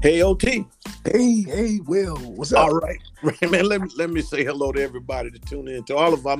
[0.00, 0.64] Hey, OT.
[1.04, 2.16] Hey, hey, Will.
[2.16, 2.68] What's up?
[2.68, 3.00] All right,
[3.50, 3.64] man.
[3.66, 6.38] Let me let me say hello to everybody to tune in to all of our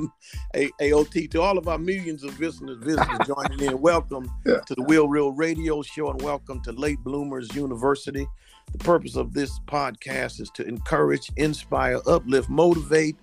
[0.54, 3.80] AOT to all of our millions of listeners, visitors joining in.
[3.80, 4.60] Welcome Yeah.
[4.60, 8.28] to the Will Real Radio Show, and welcome to Late Bloomers University.
[8.70, 13.16] The purpose of this podcast is to encourage, inspire, uplift, motivate,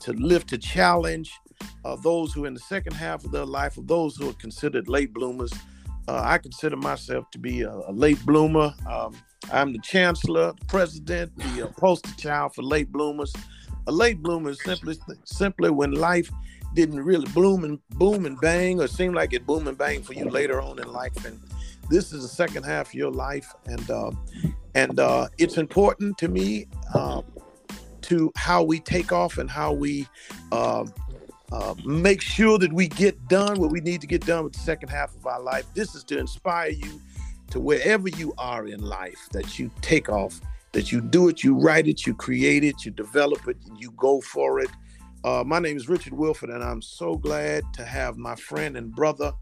[0.00, 1.30] to lift, to challenge
[1.84, 4.88] uh, those who, in the second half of their life, of those who are considered
[4.88, 5.52] late bloomers.
[6.08, 8.72] Uh, I consider myself to be a, a late bloomer.
[8.88, 9.14] Um,
[9.52, 13.32] I'm the chancellor, the president, the uh, poster child for late bloomers.
[13.86, 16.30] A late bloomer is simply simply when life
[16.74, 20.12] didn't really bloom and boom and bang, or seem like it boom and bang for
[20.12, 21.24] you later on in life.
[21.24, 21.40] And
[21.88, 24.10] this is the second half of your life, and uh,
[24.74, 27.22] and uh, it's important to me uh,
[28.02, 30.06] to how we take off and how we
[30.52, 30.84] uh,
[31.52, 34.60] uh, make sure that we get done what we need to get done with the
[34.60, 35.64] second half of our life.
[35.74, 37.00] This is to inspire you
[37.50, 40.40] to wherever you are in life that you take off,
[40.72, 44.20] that you do it, you write it, you create it, you develop it, you go
[44.20, 44.70] for it.
[45.24, 48.94] Uh, my name is Richard Wilford, and I'm so glad to have my friend and
[48.94, 49.32] brother,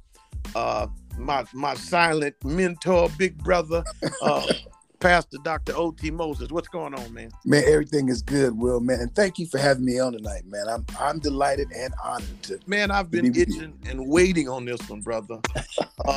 [0.55, 0.87] uh,
[1.19, 3.85] my my silent mentor, big brother,
[4.23, 4.47] uh,
[5.01, 5.75] Pastor Dr.
[5.77, 6.11] O.T.
[6.13, 6.51] Moses.
[6.51, 7.31] What's going on, man?
[7.45, 9.01] Man, everything is good, Will, man.
[9.01, 10.67] And thank you for having me on tonight, man.
[10.67, 14.81] I'm I'm delighted and honored to Man, I've been Be itching and waiting on this
[14.89, 15.41] one, brother.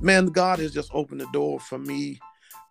[0.00, 2.18] man, God has just opened the door for me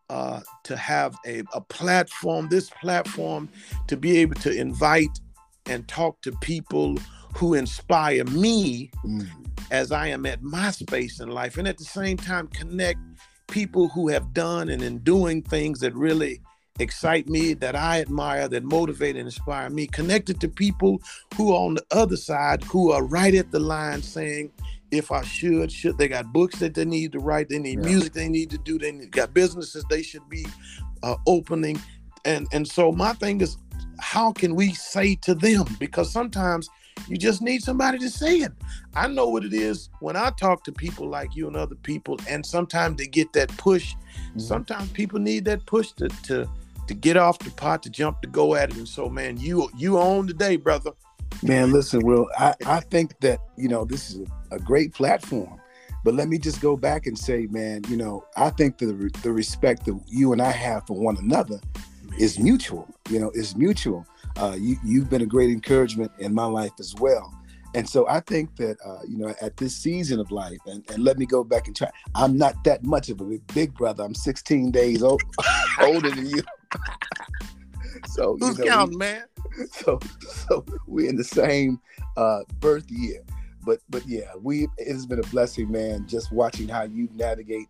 [0.09, 3.49] uh, to have a, a platform, this platform,
[3.87, 5.19] to be able to invite
[5.65, 6.97] and talk to people
[7.35, 9.27] who inspire me mm,
[9.69, 12.99] as I am at my space in life, and at the same time connect
[13.47, 16.41] people who have done and in doing things that really
[16.79, 21.01] excite me, that I admire, that motivate and inspire me, connected to people
[21.35, 24.51] who are on the other side, who are right at the line saying,
[24.91, 27.85] if I should, should they got books that they need to write, they need Yeah.
[27.85, 30.45] music they need to do, they need, got businesses they should be
[31.03, 31.79] uh, opening.
[32.25, 33.57] And and so my thing is,
[33.99, 35.65] how can we say to them?
[35.79, 36.69] Because sometimes
[37.07, 38.51] you just need somebody to say it.
[38.95, 42.19] I know what it is when I talk to people like you and other people,
[42.27, 43.95] and sometimes they get that push.
[44.35, 44.41] mm.
[44.41, 46.49] Sometimes people need that push to to
[46.87, 48.77] to get off the pot, to jump, to go at it.
[48.77, 50.91] And so, man, you you own the day, brother.
[51.43, 55.59] Man, listen, Will, I, I think that, you know, this is a, a great platform.
[56.03, 59.31] But let me just go back and say, man, you know, I think the the
[59.31, 61.59] respect that you and I have for one another
[62.17, 62.87] is mutual.
[63.09, 64.05] You know, is mutual.
[64.37, 67.33] Uh, you you've been a great encouragement in my life as well.
[67.75, 71.03] And so I think that uh, you know at this season of life, and, and
[71.03, 71.89] let me go back and try.
[72.15, 74.03] I'm not that much of a big, big brother.
[74.03, 75.21] I'm 16 days old,
[75.81, 76.41] older than you.
[78.05, 79.23] So you Who's know, we- counting, man?
[79.71, 79.99] so
[80.29, 81.79] so we're in the same
[82.15, 83.21] uh, birth year.
[83.65, 86.07] But but yeah, we it has been a blessing, man.
[86.07, 87.67] Just watching how you navigate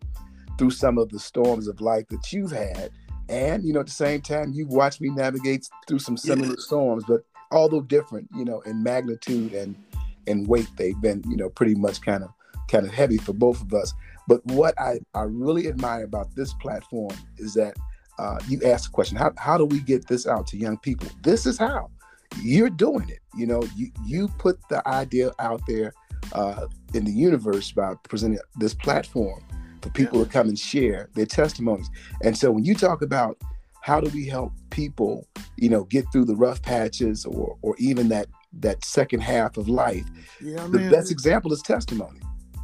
[0.58, 2.92] through some of the storms of life that you've had,
[3.30, 7.04] and you know at the same time you've watched me navigate through some similar storms,
[7.08, 7.22] but
[7.52, 9.76] although different, you know, in magnitude and
[10.28, 12.30] and weight, they've been you know pretty much kind of
[12.68, 13.94] kind of heavy for both of us.
[14.28, 17.76] But what I I really admire about this platform is that
[18.20, 21.08] uh, you asked the question, how how do we get this out to young people?
[21.24, 21.90] This is how
[22.42, 23.20] you're doing it.
[23.36, 25.94] You know, you you put the idea out there
[26.34, 29.44] uh, in the universe by presenting this platform
[29.82, 31.90] for people to come and share their testimonies.
[32.24, 33.38] And so when you talk about
[33.82, 38.10] how do we help people, you know, get through the rough patches or or even
[38.10, 38.28] that
[38.60, 40.06] that second half of life,
[40.42, 40.92] Yeah, the man.
[40.92, 42.20] best example is testimony.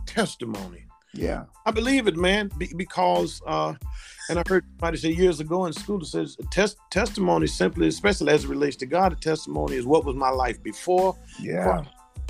[0.06, 0.85] testimony.
[1.13, 1.46] Yeah.
[1.66, 3.74] I believe it, man, because uh,
[4.29, 8.31] and I heard somebody say years ago in school that says test testimony simply, especially
[8.34, 11.84] as it relates to God, a testimony is what was my life before, Yeah.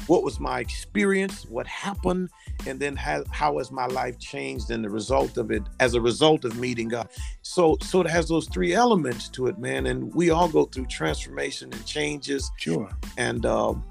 [0.07, 2.29] what was my experience, what happened,
[2.67, 6.01] and then how, how has my life changed in the result of it as a
[6.01, 7.07] result of meeting God.
[7.41, 9.85] So so it has those three elements to it, man.
[9.87, 12.89] And we all go through transformation and changes Sure.
[13.17, 13.83] and um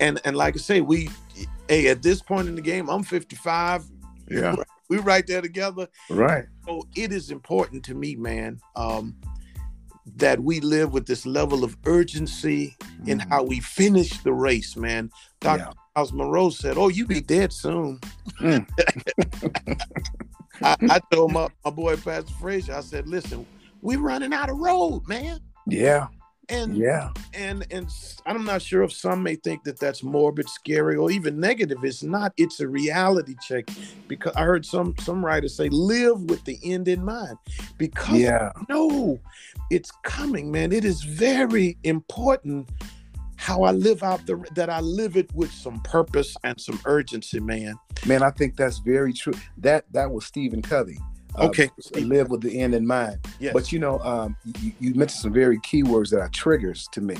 [0.00, 1.10] and and like I say, we
[1.68, 3.84] hey at this point in the game, I'm 55.
[4.28, 4.56] Yeah.
[4.88, 5.88] we right there together.
[6.10, 6.46] Right.
[6.66, 9.14] So it is important to me, man, um,
[10.16, 12.76] that we live with this level of urgency
[13.06, 13.28] in Mhm.
[13.28, 15.10] how we finish the race, man.
[15.40, 15.72] Dr.
[15.96, 16.04] Yeah.
[16.12, 17.98] Munroe said, "Oh, you be dead soon."
[18.40, 18.66] Mm.
[20.62, 23.46] I, I told my, my boy Pastor Frazier, I said, "Listen,
[23.82, 26.06] we running out of road, man." Yeah.
[26.48, 27.10] And Yeah.
[27.34, 27.88] and and
[28.24, 31.78] I'm not sure if some may think that that's morbid, scary, or even negative.
[31.82, 32.32] It's not.
[32.36, 33.68] It's a reality check
[34.08, 37.36] because I heard some some writers say, "Live with the end in mind,"
[37.78, 38.52] because Yeah.
[38.68, 39.18] no,
[39.70, 40.72] it's coming, man.
[40.72, 42.68] It is very important
[43.38, 47.40] how I live out the that I live it with some purpose and some urgency,
[47.40, 47.74] man.
[48.06, 49.34] Man, I think that's very true.
[49.58, 50.98] That that was Stephen Covey.
[51.38, 51.70] Uh, Okay.
[51.94, 53.18] live with the end in mind.
[53.38, 53.52] Yes.
[53.52, 57.00] But you know, um, you, you mentioned some very key words that are triggers to
[57.00, 57.16] me,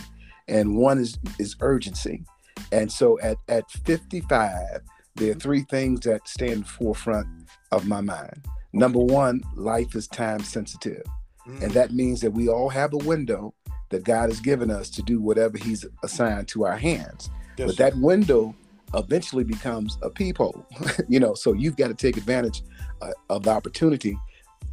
[0.49, 2.25] and one is is urgency.
[2.73, 4.81] And so at at 55,
[5.17, 7.27] there are three things that stand forefront
[7.73, 8.45] of my mind.
[8.73, 11.03] Number one, life is time sensitive,
[11.49, 11.63] Mm.
[11.63, 13.55] and that means that we all have a window
[13.91, 17.31] that God has given us to do whatever He's assigned to our hands.
[17.57, 18.55] Yes, But that window
[18.95, 20.65] eventually becomes a peephole,
[21.09, 21.35] you know.
[21.35, 22.63] So you've got to take advantage
[23.03, 24.19] uh, of the opportunity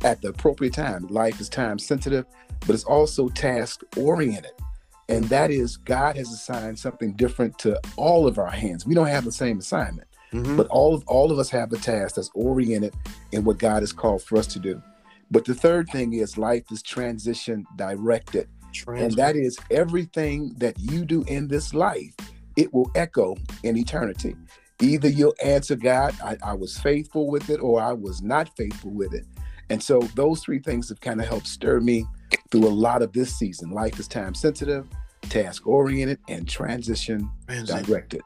[0.03, 1.07] at the appropriate time.
[1.07, 2.25] Life is time sensitive,
[2.61, 4.51] but it's also task oriented.
[5.09, 8.85] And that is, God has assigned something different to all of our hands.
[8.85, 10.55] We don't have the same assignment, Mhm.
[10.57, 12.93] but all of all of us have a task that's oriented
[13.31, 14.81] in what God has called for us to do.
[15.29, 18.47] But the third thing is life is transition directed.
[19.03, 22.15] And that is everything that you do in this life,
[22.55, 24.35] it will echo in eternity.
[24.81, 28.91] Either you'll answer God, I, I was faithful with it, or I was not faithful
[28.91, 29.25] with it.
[29.69, 32.05] And so those three things have kind of helped stir me
[32.51, 33.71] through a lot of this season.
[33.71, 34.87] Life is time sensitive,
[35.29, 37.83] task oriented, and transition Transition.
[37.83, 38.21] directed.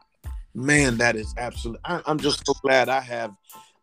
[0.56, 1.82] Man, that is absolutely.
[1.86, 3.36] I, I'm just so glad I have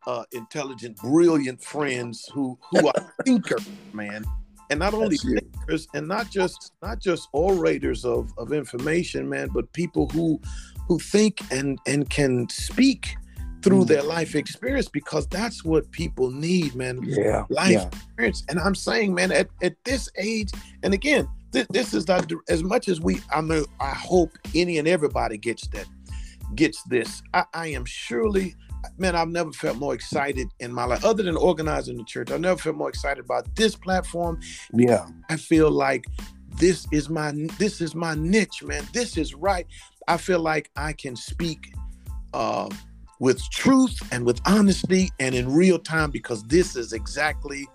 [0.07, 4.25] uh, intelligent, brilliant friends who who are thinkers, man,
[4.71, 9.73] and not only thinkers, and not just not just orators of of information, man, but
[9.73, 10.41] people who
[10.89, 13.17] who think and and can speak
[13.63, 13.89] through Mm.
[13.89, 17.01] their life experience because that's what people need, man.
[17.03, 17.45] Yeah.
[17.49, 17.87] Life Yeah.
[17.87, 18.45] experience.
[18.51, 20.51] And I'm saying, man, at, at this age,
[20.83, 23.21] and again, this, this is not as much as we.
[23.35, 23.65] I know.
[23.81, 25.87] I hope any and everybody gets that,
[26.55, 27.23] gets this.
[27.33, 28.55] I, I am surely,
[28.99, 29.17] man.
[29.17, 32.31] I've never felt more excited in my life, other than organizing the church.
[32.31, 34.41] I never felt more excited about this platform.
[34.73, 35.07] Yeah.
[35.29, 36.07] I feel like
[36.57, 38.87] this is my this is my niche, man.
[38.93, 39.67] This is right.
[40.07, 41.75] I feel like I can speak
[42.33, 42.69] uh,
[43.21, 47.67] with truth and with honesty and in real time because this is exactly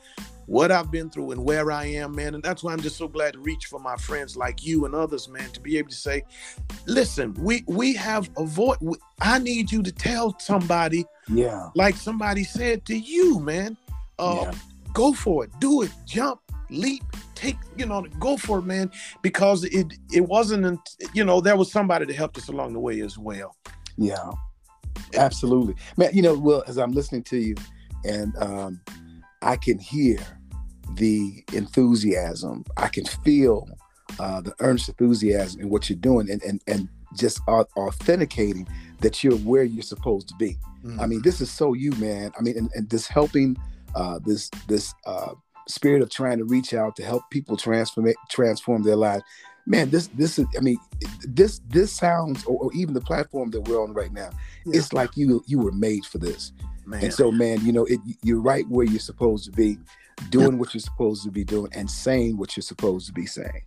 [0.50, 2.34] what I've been through and where I am, man.
[2.34, 4.96] And that's why I'm just so glad to reach for my friends like you and
[4.96, 6.24] others, man, to be able to say,
[6.88, 8.78] listen, we we have a voice.
[9.22, 11.70] I need you to tell somebody, Yeah.
[11.76, 13.78] like somebody said to you, man.
[14.18, 14.52] Uh, Yeah.
[14.94, 15.52] Go for it.
[15.60, 15.92] Do it.
[16.06, 16.40] Jump.
[16.72, 17.04] Leap.
[17.36, 17.58] Take.
[17.78, 18.02] You know.
[18.20, 18.92] Go for it, man.
[19.22, 20.80] Because it it wasn't.
[21.14, 23.56] You know, there was somebody that helped us along the way as well.
[23.98, 24.32] Yeah,
[25.14, 26.10] absolutely, man.
[26.14, 27.56] You know, well, as I'm listening to you,
[28.04, 28.82] and um,
[29.42, 30.18] I can hear
[30.96, 32.66] the enthusiasm.
[32.78, 33.68] I can feel
[34.20, 38.68] uh, the earnest enthusiasm in what you're doing, and and and just authenticating
[39.00, 40.58] that you're where you're supposed to be.
[41.00, 42.32] I mean, this is so you, man.
[42.40, 43.58] I mean, and, and this helping,
[43.96, 45.34] uh, this this uh,
[45.68, 49.24] spirit of trying to reach out to help people transform it, transform their lives.
[49.66, 50.46] Man, this this is.
[50.58, 50.78] I mean,
[51.28, 54.30] this this sounds, or, or even the platform that we're on right now.
[54.66, 54.78] Yeah.
[54.78, 56.54] It's like you you were made for this.
[56.90, 57.04] man.
[57.04, 59.78] And so, man, you know, it, you're right where you're supposed to be,
[60.30, 63.64] doing what you're supposed to be doing, and saying what you're supposed to be saying.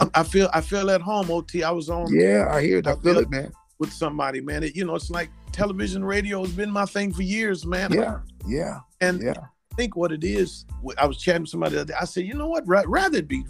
[0.00, 1.30] I, I feel I feel at home.
[1.30, 1.54] Ot.
[1.62, 2.86] I was on Yeah, I hear it.
[2.86, 3.52] I feel it, man.
[3.78, 4.62] with somebody, man.
[4.62, 7.92] It, you know, it's like television, radio has been my thing for years, man.
[7.92, 9.34] Yeah, yeah, And yeah.
[9.38, 10.66] I think what it is,
[10.98, 11.98] I was chatting with somebody the other day.
[11.98, 12.64] I said, you know what?
[12.66, 13.42] Rather it be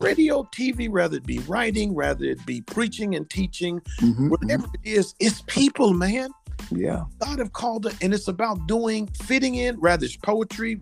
[0.00, 4.88] radio, TV, rather it be writing, rather it be preaching and teaching, Mhm, whatever it
[4.90, 6.30] is, it's people, man.
[6.70, 9.78] Yeah, God have called it, and it's about doing, fitting in.
[9.80, 10.78] Rather, it's poetry.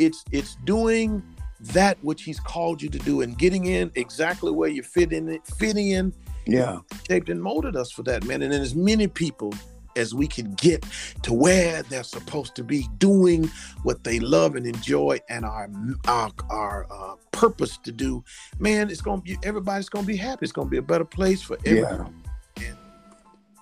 [0.00, 1.22] It's it's doing
[1.60, 5.28] that which He's called you to do, and getting in exactly where you fit in
[5.28, 6.14] it, fitting in,
[6.46, 8.42] yeah, shaped and molded us for that, man.
[8.42, 9.52] And then as many people
[9.96, 10.84] as we can get
[11.22, 13.50] to where they're supposed to be doing
[13.82, 15.68] what they love and enjoy and our
[16.06, 18.24] our, our uh, purpose to do,
[18.58, 20.44] man, it's gonna be everybody's gonna be happy.
[20.44, 22.22] It's gonna be a better place for everyone.
[22.58, 22.72] yeah.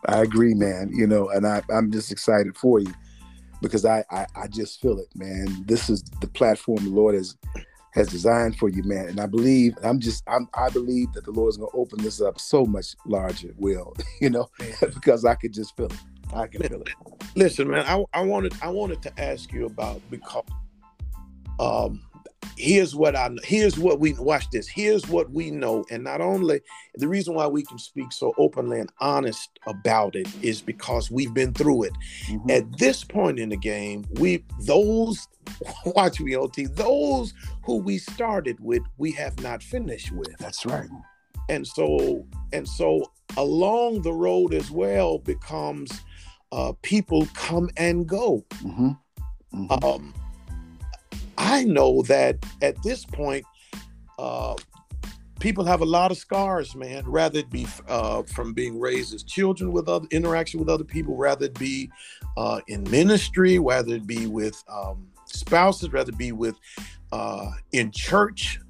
[0.07, 0.92] I agree, man.
[0.95, 2.95] You know, and I, I'm just excited for you
[3.60, 5.64] because I, I I just feel it, man.
[5.66, 7.36] This is the platform the Lord has
[7.92, 9.08] has designed for you, man.
[9.08, 12.02] And I believe I'm just I'm I believe that the Lord is going to open
[12.02, 14.48] this up so much larger, will you know,
[14.80, 15.98] because I could just feel it.
[16.34, 16.90] I can feel it.
[17.34, 20.44] Listen, man, I, I wanted I wanted to ask you about because
[21.58, 22.02] um
[22.57, 23.40] here's what I know.
[23.45, 24.68] here's what we watch this.
[24.68, 26.61] Here's what we know, and not only
[26.95, 31.35] the reason why we can speak so openly and honest about it is because we've
[31.35, 31.92] been through it.
[32.28, 32.50] Mhm.
[32.50, 35.26] At this point in the game, we those
[35.87, 37.33] watch me OT those
[37.64, 40.88] who we started with, we have not finished with That's right.
[41.49, 45.90] and so and so along the road as well becomes
[46.52, 48.45] uh, people come and go.
[48.62, 48.90] hmm
[49.83, 50.14] Um,
[51.38, 53.45] I know that at this point,
[54.18, 54.54] uh,
[55.38, 57.04] people have a lot of scars, man.
[57.07, 61.16] Rather it be uh, from being raised as children with other interaction with other people,
[61.16, 61.90] rather it be
[62.37, 66.57] uh, in ministry, rather it be with um, spouses, rather be with
[67.12, 68.61] uh, in church,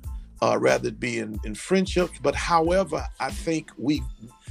[0.42, 2.18] uh, rather be in, in friendships.
[2.22, 4.02] But however, I think we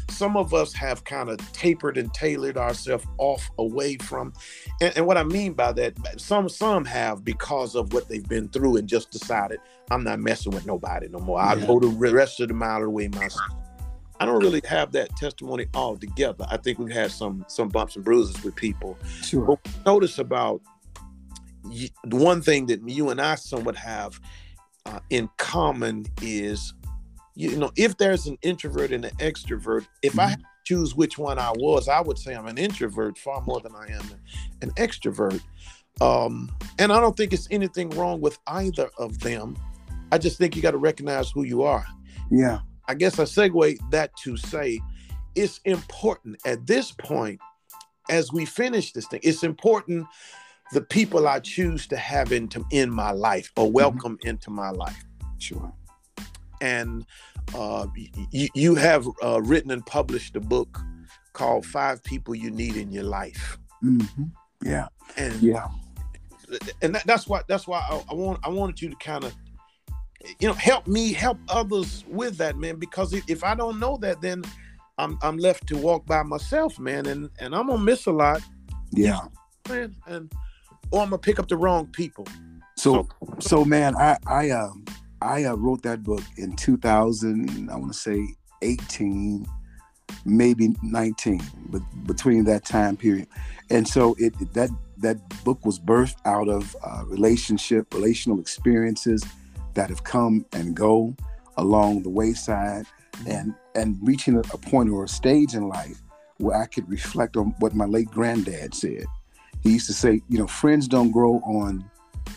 [0.09, 4.33] some of us have kind of tapered and tailored ourselves off away from.
[4.81, 8.49] And, and, what i mean by that some some have because of what they've been
[8.49, 9.59] through and just decided
[9.91, 11.39] i'm not messing with nobody no more.
[11.39, 13.51] I'll go the rest of the mile away myself.
[14.19, 17.95] I don't really have that testimony all together i think we've had some some bumps
[17.95, 18.97] and bruises with people.
[19.23, 19.45] Sure.
[19.45, 20.61] But notice about
[21.63, 24.19] the one thing that you and i somewhat have
[24.85, 26.73] uh, in common is
[27.37, 30.21] you know, if there's an introvert and an extrovert, if mm-hmm.
[30.21, 33.75] I choose which one I was, I would say I'm an introvert far more than
[33.75, 34.03] I am
[34.63, 35.39] an extrovert.
[36.01, 39.55] Um, and I don't think it's anything wrong with either of them.
[40.11, 41.85] I just think you got to recognize who you are.
[42.31, 42.61] Yeah.
[42.87, 44.79] I guess I segue that to say
[45.35, 47.39] it's important at this point,
[48.09, 50.07] as we finish this thing, it's important
[50.73, 53.73] the people I choose to have into in my life or mm-hmm.
[53.73, 54.29] welcome mm-hmm.
[54.29, 55.05] into my life.
[55.37, 55.71] Sure
[56.61, 57.05] and
[57.55, 57.87] uh,
[58.33, 60.79] y- you have uh, written and published a book
[61.33, 63.57] called Five People You Need in Your Life.
[63.83, 64.23] Mm-hmm.
[64.63, 64.87] Yeah,
[65.17, 65.67] and yeah,
[66.81, 69.35] and that, that's why that's why I, I want I wanted you to kind of
[70.39, 74.21] you know help me help others with that man because if, I don't know that
[74.21, 74.43] then
[74.97, 78.41] I'm I'm left to walk by myself man and and I'm gonna miss a lot.
[78.91, 79.19] Yeah.
[79.69, 80.31] Man and
[80.91, 82.25] or I'm gonna pick up the wrong people.
[82.75, 84.85] So so, so man I I um
[85.21, 89.45] I uh, wrote that book in 2000, I want to say 18,
[90.25, 93.27] maybe 19, but between that time period.
[93.69, 94.69] And so it that
[94.99, 99.23] that book was birthed out of uh, relationship, relational experiences
[99.73, 101.15] that have come and go
[101.57, 103.31] along the wayside, mm-hmm.
[103.31, 106.01] and and reaching a, a point or a stage in life
[106.37, 109.05] where I could reflect on what my late granddad said.
[109.63, 111.89] He used to say, you know, friends don't grow on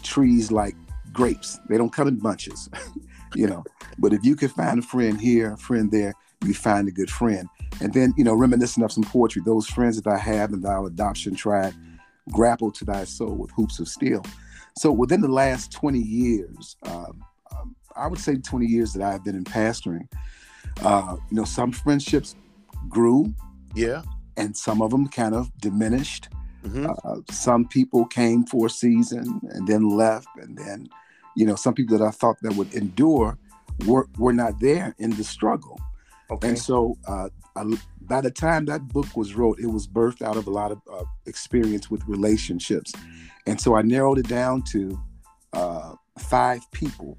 [0.03, 0.75] trees like
[1.13, 1.59] grapes.
[1.69, 2.69] They don't come in bunches,
[3.35, 3.65] you know.
[3.99, 6.15] But if you can find a friend here, a friend there,
[6.45, 7.49] you find a good friend.
[7.81, 10.87] And then, you know, reminiscent of some poetry, those friends that I have in thou
[10.87, 11.75] adoption tried,
[12.31, 14.25] grapple to thy soul with hoops of steel.
[14.77, 19.25] So within the last 20 years, um, um, I would say 20 years that I've
[19.25, 20.09] been in pastoring,
[20.83, 22.35] uh, you know, some friendships
[22.89, 23.35] grew.
[23.75, 24.03] Yeah.
[24.37, 26.29] And some of them kind of diminished.
[26.65, 26.91] Mm-hmm.
[27.05, 30.89] Uh, some people came for a season and then left, and then,
[31.37, 33.39] you know, some people that I thought that would endure
[33.87, 35.81] were were not there in the struggle.
[36.31, 36.49] Okay.
[36.49, 37.65] And so, uh, I,
[38.03, 40.81] by the time that book was wrote, it was birthed out of a lot of
[40.93, 42.93] uh, experience with relationships,
[43.47, 45.01] and so I narrowed it down to
[45.53, 47.17] uh, five people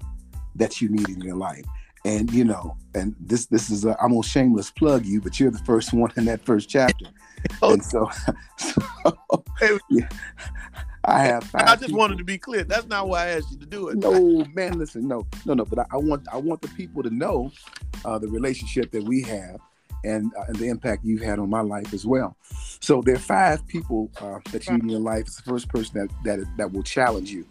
[0.54, 1.64] that you need in your life.
[2.04, 5.50] And you know, and this this is a, I'm gonna shameless plug you, but you're
[5.50, 7.06] the first one in that first chapter.
[7.60, 7.72] Oh.
[7.72, 8.10] and so,
[8.56, 10.08] so yeah,
[11.04, 11.50] I have.
[11.54, 11.98] I just people.
[11.98, 12.64] wanted to be clear.
[12.64, 13.98] That's not why I asked you to do it.
[13.98, 15.64] No, man, listen, no, no, no.
[15.64, 17.50] But I, I want, I want the people to know
[18.04, 19.60] uh, the relationship that we have,
[20.04, 22.36] and uh, and the impact you've had on my life as well.
[22.80, 25.22] So there are five people uh, that you need in your life.
[25.22, 27.46] It's the first person that that that will challenge you,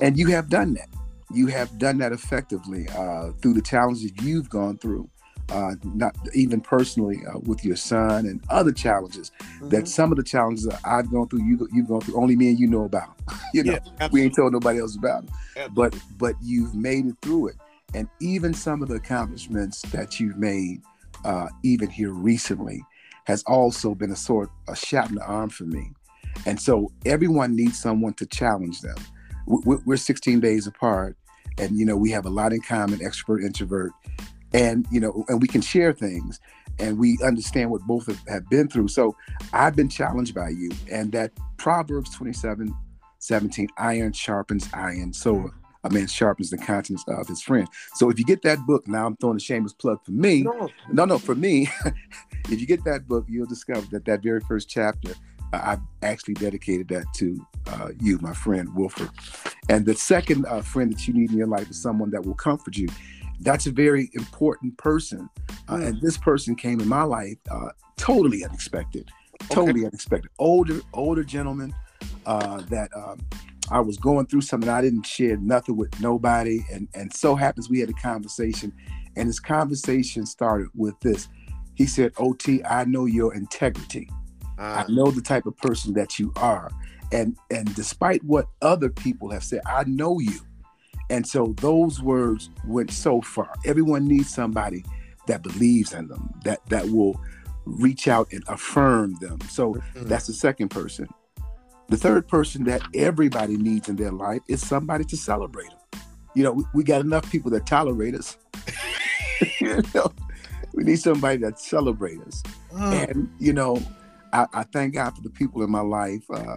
[0.00, 0.88] and you have done that.
[1.32, 5.08] You have done that effectively uh, through the challenges you've gone through
[5.50, 9.68] uh, not even personally uh, with your son and other challenges mm-hmm.
[9.68, 12.48] that some of the challenges that I've gone through, you you've gone through, only me
[12.48, 13.14] and you know about.
[13.54, 15.24] you know, yeah, we ain't told nobody else about
[15.56, 15.74] it.
[15.74, 17.56] But but you've made it through it,
[17.94, 20.80] and even some of the accomplishments that you've made,
[21.24, 22.82] uh, even here recently,
[23.26, 25.92] has also been a sort a shot in the arm for me.
[26.46, 28.96] And so everyone needs someone to challenge them.
[29.46, 31.16] We're 16 days apart,
[31.58, 33.92] and you know we have a lot in common, expert introvert
[34.54, 36.40] and you know and we can share things
[36.78, 38.88] and we understand what both have, have been through.
[38.88, 39.16] So
[39.52, 42.74] i've been challenged by you and that proverbs 27
[43.18, 45.12] 17 iron sharpens iron.
[45.12, 45.46] So mm-hmm.
[45.84, 47.68] a man sharpens the conscience of his friend.
[47.94, 50.42] So if you get that book now i'm throwing a shameless plug for me.
[50.42, 50.68] No.
[50.90, 51.68] No, no for me
[52.50, 55.14] if you get that book you'll discover that that very first chapter
[55.52, 59.10] I've actually dedicated that to uh, you, my friend Wilford.
[59.68, 62.34] And the second uh, friend that you need in your life is someone that will
[62.34, 62.88] comfort you
[63.42, 65.28] that's a very important person.
[65.68, 69.10] Uh, and this person came in my life uh, totally unexpected,
[69.50, 69.86] totally okay.
[69.86, 70.30] unexpected.
[70.38, 71.74] Older, older gentleman
[72.26, 73.18] uh, that um,
[73.70, 74.70] I was going through something.
[74.70, 78.72] I didn't share nothing with nobody, and and so happens we had a conversation,
[79.16, 81.28] and this conversation started with this.
[81.74, 84.08] He said, "Ot, I know your integrity.
[84.62, 86.70] I know the type of person that you are."
[87.12, 90.40] And, and despite what other people have said, I know you.
[91.10, 93.52] And so those words went so far.
[93.66, 94.82] Everyone needs somebody
[95.26, 97.20] that believes in them, that that will
[97.64, 99.38] reach out and affirm them.
[99.48, 100.08] So mm-hmm.
[100.08, 101.06] that's the second person.
[101.88, 106.00] The third person that everybody needs in their life is somebody to celebrate them.
[106.34, 108.38] You know, we, we got enough people that tolerate us.
[109.60, 110.10] you know,
[110.72, 112.42] we need somebody that celebrates us.
[112.72, 113.10] Mm.
[113.10, 113.82] And you know,
[114.32, 116.56] I, I, thank God for the people in my life uh,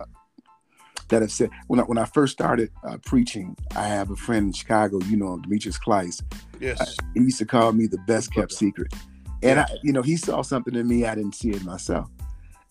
[1.09, 3.55] that have said when I, when I first started uh, preaching.
[3.75, 6.23] I have a friend in Chicago, you know, Demetrius Kleist.
[6.59, 8.93] Yes, uh, he used to call me the best kept secret,
[9.43, 12.09] and I, you know, he saw something in me I didn't see in myself.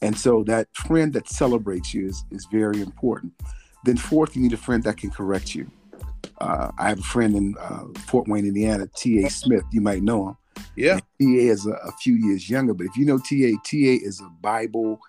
[0.04, 3.32] And so that friend that celebrates you is, is very important.
[3.84, 5.70] Then fourth, you need a friend that can correct you.
[6.38, 9.30] Uh, I have a friend in uh, Fort Wayne, Indiana, T.A.
[9.30, 9.64] Smith.
[9.72, 10.36] You might know him.
[10.76, 11.00] Yeah.
[11.20, 11.50] T.A.
[11.50, 13.94] is a, a, few years younger, but if you know T.A., T.A.
[13.94, 15.00] is a Bible.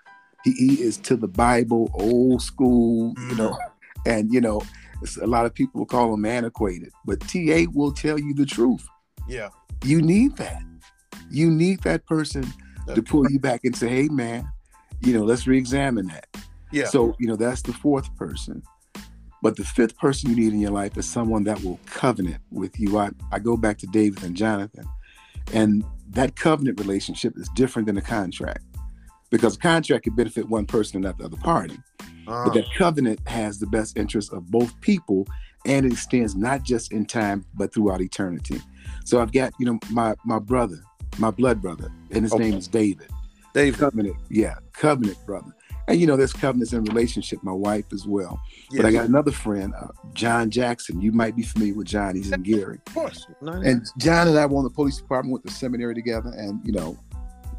[0.43, 3.57] He, he is to the Bible, old school, you know, mm.
[4.05, 4.61] and, you know,
[5.21, 7.67] a lot of people call him antiquated, but T.A.
[7.67, 8.87] will tell you the truth.
[9.27, 9.49] Yeah.
[9.83, 10.61] You need that.
[11.29, 12.45] You need that person
[12.85, 14.47] That's to pull you back and say, hey, man,
[15.01, 16.27] you know, let's re-examine that.
[16.71, 16.85] Yeah.
[16.85, 18.63] So, you know, that's the fourth person.
[19.41, 22.79] But the fifth person you need in your life is someone that will covenant with
[22.79, 22.97] you.
[22.97, 24.85] I, I go back to David and Jonathan.
[25.53, 28.63] And that covenant relationship is different than a contract.
[29.29, 31.77] Because a contract can benefit one person and not the other party.
[32.27, 32.45] Uh.
[32.45, 35.27] But that covenant has the best interest of both people
[35.65, 38.61] and it extends not just in time, but throughout eternity.
[39.03, 40.79] So I've got, you know, my my brother,
[41.17, 42.43] my blood brother, and his okay.
[42.43, 43.09] name is David.
[43.53, 43.79] David.
[43.79, 45.55] Covenant, yeah, covenant brother.
[45.87, 48.39] And you know, there's covenants in relationship, my wife as well.
[48.71, 48.81] Yes.
[48.81, 50.99] But I got another friend, uh, John Jackson.
[50.99, 52.15] You might be familiar with John.
[52.15, 52.79] He's in Gary.
[52.87, 53.27] Of course.
[53.41, 56.71] and John and I were on the police department, went to seminary together, and you
[56.71, 56.97] know,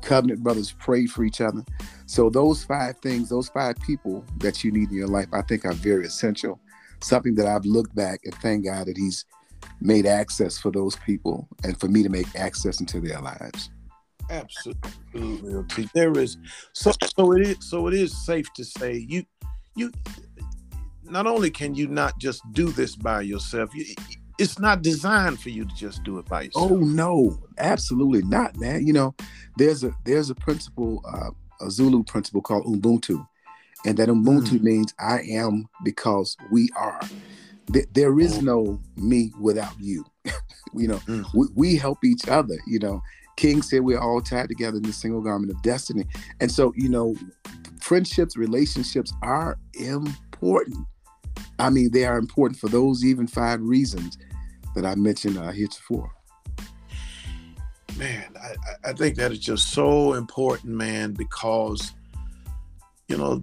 [0.03, 1.65] covenant brothers prayed for each other.
[2.07, 5.65] So those five things, those five people that you need in your life, I think
[5.65, 6.61] are very essential.
[7.01, 9.25] Something that I've looked back and thank God that He's
[9.81, 13.71] made access for those people and for me to make access into their lives.
[14.31, 15.89] Absolutely.
[15.95, 16.37] There is
[16.73, 19.25] so so it is so it is safe to say you
[19.75, 19.93] you
[21.05, 23.95] not only can you not just do this by yourself, you,
[24.39, 26.73] it's not designed for you to just do it by yourself.
[26.73, 28.87] Oh no, absolutely not, man.
[28.87, 29.15] You know,
[29.57, 31.31] there's a there's a principle, uh,
[31.65, 33.27] a Zulu principle called Ubuntu,
[33.85, 34.63] and that Ubuntu mm.
[34.63, 37.01] means I am because we are.
[37.95, 38.43] there is oh.
[38.43, 40.05] no me without you.
[40.75, 41.25] you know, mm.
[41.35, 42.57] we, we help each other.
[42.67, 43.03] You know,
[43.37, 46.05] King said we're all tied together in the single garment of destiny.
[46.41, 47.15] And so, you know,
[47.81, 50.87] friendships, relationships are important.
[51.59, 54.19] I mean, they are important for those even five reasons
[54.75, 56.11] that I mentioned uh, heretofore.
[57.97, 61.95] Man, I, I think that is just so important, man, because,
[63.09, 63.43] you know,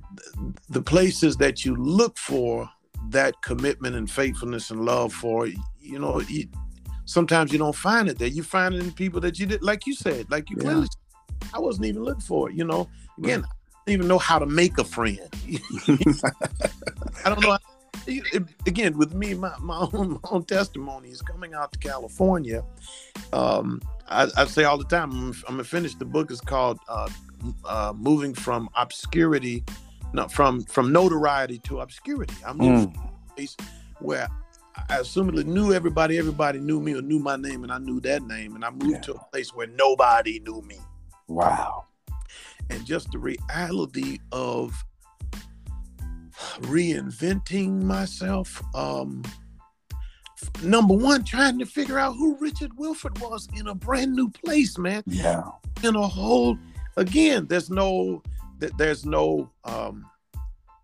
[0.70, 2.70] the places that you look for
[3.10, 6.22] that commitment and faithfulness and love for, you know,
[7.06, 8.28] sometimes you don't find it there.
[8.28, 10.64] You find it in people that you did, like you said, like you yeah.
[10.64, 10.88] clearly.
[11.54, 12.56] I wasn't even looking for it.
[12.56, 13.50] You know, again, right.
[13.50, 15.20] I don't even know how to make a friend.
[17.26, 17.58] I don't know.
[18.66, 22.64] again, with me, my, my, own, my own testimony is coming out to California.
[23.34, 26.32] Um, I, I, say all the time, I'm, I'm, gonna finish the book.
[26.32, 27.10] It's called uh,
[27.66, 29.64] uh, "Moving from Obscurity,"
[30.14, 32.36] not from from notoriety to obscurity.
[32.46, 33.10] I'm mm.
[33.36, 33.56] place
[34.00, 34.28] where
[34.76, 36.18] I assumedly knew everybody.
[36.18, 38.56] Everybody knew me or knew my name, and I knew that name.
[38.56, 39.02] And I moved yeah.
[39.02, 40.80] to a place where nobody knew me.
[41.28, 41.86] Wow.
[42.70, 44.74] And just the reality of
[46.62, 48.62] reinventing myself.
[48.76, 49.24] Um,
[50.64, 54.78] number one, trying to figure out who Richard Wilford was in a brand new place,
[54.78, 55.04] man.
[55.06, 55.44] Yeah.
[55.84, 56.58] In a whole,
[56.98, 58.24] again, there's no,
[58.78, 60.10] there's no, um,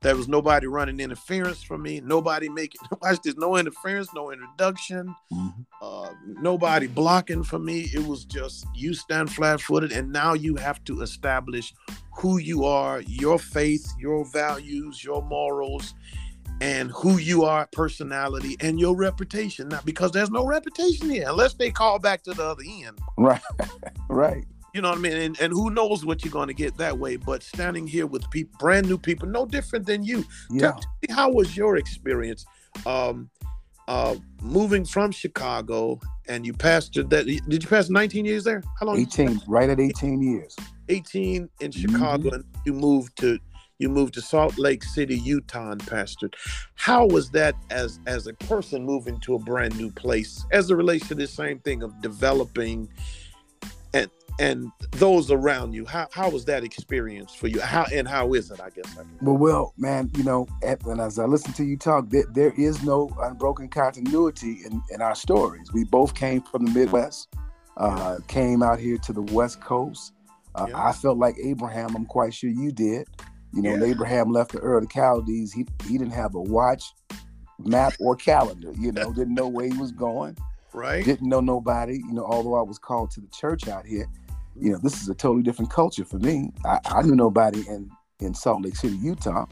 [0.01, 2.01] there was nobody running interference for me.
[2.01, 3.35] Nobody making watch this.
[3.35, 5.13] No interference, no introduction.
[5.31, 5.61] Mm-hmm.
[5.81, 6.09] Uh,
[6.41, 7.89] nobody blocking for me.
[7.93, 11.73] It was just you stand flat footed, and now you have to establish
[12.11, 15.93] who you are, your faith, your values, your morals,
[16.61, 19.69] and who you are, personality, and your reputation.
[19.69, 22.99] Now, because there's no reputation here unless they call back to the other end.
[23.17, 23.41] Right.
[24.09, 24.45] right.
[24.73, 25.13] You know what I mean?
[25.13, 27.15] And, and who knows what you're going to get that way.
[27.15, 30.23] But standing here with people, brand new people, no different than you.
[30.51, 30.71] Yeah.
[30.71, 32.45] Tell, me how was your experience
[32.85, 33.29] um,
[33.87, 37.25] uh, moving from Chicago and you pastored that?
[37.25, 38.63] Did you pass 19 years there?
[38.79, 38.99] How long?
[38.99, 40.55] 18, right at 18 years.
[40.89, 42.35] 18 in Chicago, mm-hmm.
[42.35, 43.39] and you moved to
[43.79, 46.33] you moved to Salt Lake City, Utah, and pastored.
[46.75, 50.75] How was that as as a person moving to a brand new place, as it
[50.75, 52.89] relates to the same thing of developing
[54.39, 58.49] and those around you how, how was that experience for you how and how is
[58.51, 61.77] it i guess I well well man you know and as i listen to you
[61.77, 66.65] talk there, there is no unbroken continuity in, in our stories we both came from
[66.65, 67.29] the midwest
[67.77, 70.13] uh, came out here to the west coast
[70.55, 70.87] uh, yeah.
[70.87, 73.07] i felt like abraham i'm quite sure you did
[73.53, 73.91] You know, Yeah.
[73.91, 76.93] Abraham left the Ur of the Chaldees, he he didn't have a watch,
[77.57, 78.71] map, or calendar.
[78.77, 80.37] You know, didn't know where he was going,
[80.73, 81.03] Right.
[81.03, 81.95] didn't know nobody.
[81.97, 84.05] You know, although I was called to the church out here,
[84.61, 86.51] you know, this is a totally different culture for me.
[86.65, 89.45] I, I knew nobody in in Salt Lake City, Utah,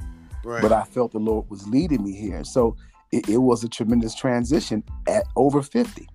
[0.44, 0.62] Right.
[0.62, 2.44] but I felt the Lord was leading me here.
[2.44, 2.76] So
[3.14, 6.06] it, it was a tremendous transition at over 50,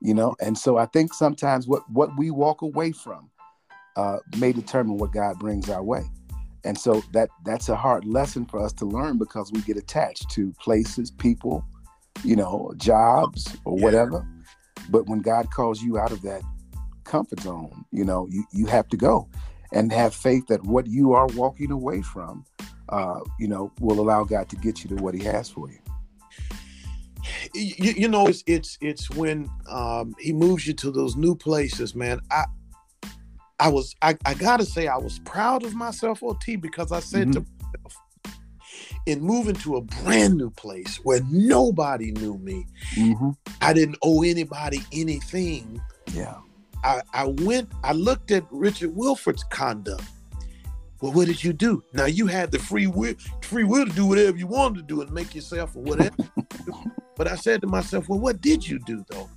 [0.00, 0.34] you know?
[0.40, 3.30] And so I think sometimes what, what we walk away from
[3.96, 6.02] uh, may determine what God brings our way.
[6.64, 10.30] And so that that's a hard lesson for us to learn because we get attached
[10.30, 11.64] to places, people,
[12.24, 13.84] you know, jobs or Yeah.
[13.84, 14.26] whatever.
[14.90, 16.42] But when God calls you out of that
[17.04, 19.28] comfort zone, you know, you, you have to go
[19.72, 22.44] and have faith that what you are walking away from
[22.90, 25.78] uh, you know, will allow God to get you to what He has for you.
[27.54, 31.94] you, you know it's it's it's when um he moves you to those new places
[31.94, 32.44] man i
[33.58, 37.32] i was i, I gotta say i was proud of myself ot because i said
[37.32, 38.02] to myself
[39.06, 43.30] in moving to a brand new place where nobody knew me Mm-hmm.
[43.62, 45.80] i didn't owe anybody anything
[46.12, 46.36] Yeah.
[46.84, 50.04] I i went i looked at richard wilford's conduct
[51.00, 54.06] well what did you do now you had the free will free will to do
[54.06, 56.16] whatever you wanted to do and make yourself or whatever
[57.16, 59.28] But I said to myself, well, what did you do though?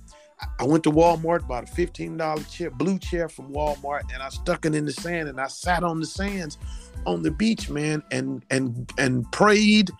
[0.60, 4.66] I- went to Walmart, bought a $15 chair, blue chair from Walmart, and I stuck
[4.66, 6.58] it in the sand and I sat on the sands
[7.06, 9.90] on the beach, man, and and and prayed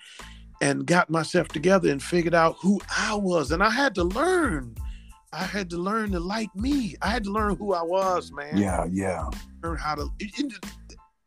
[0.61, 3.51] and got myself together and figured out who I was.
[3.51, 4.75] And I had to learn.
[5.33, 6.97] I had to learn to like me.
[7.03, 8.57] I had to learn who I was, man.
[8.57, 8.87] Yeah.
[8.91, 9.29] Yeah.
[9.63, 10.65] Learn how to it- it-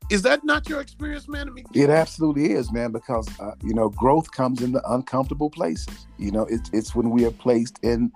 [0.09, 1.47] is that not your experience, man?
[1.47, 2.91] I mean, It absolutely is, man.
[2.91, 6.05] Because uh, you know, growth comes in the uncomfortable places.
[6.17, 8.11] You know, it's it's when we are placed in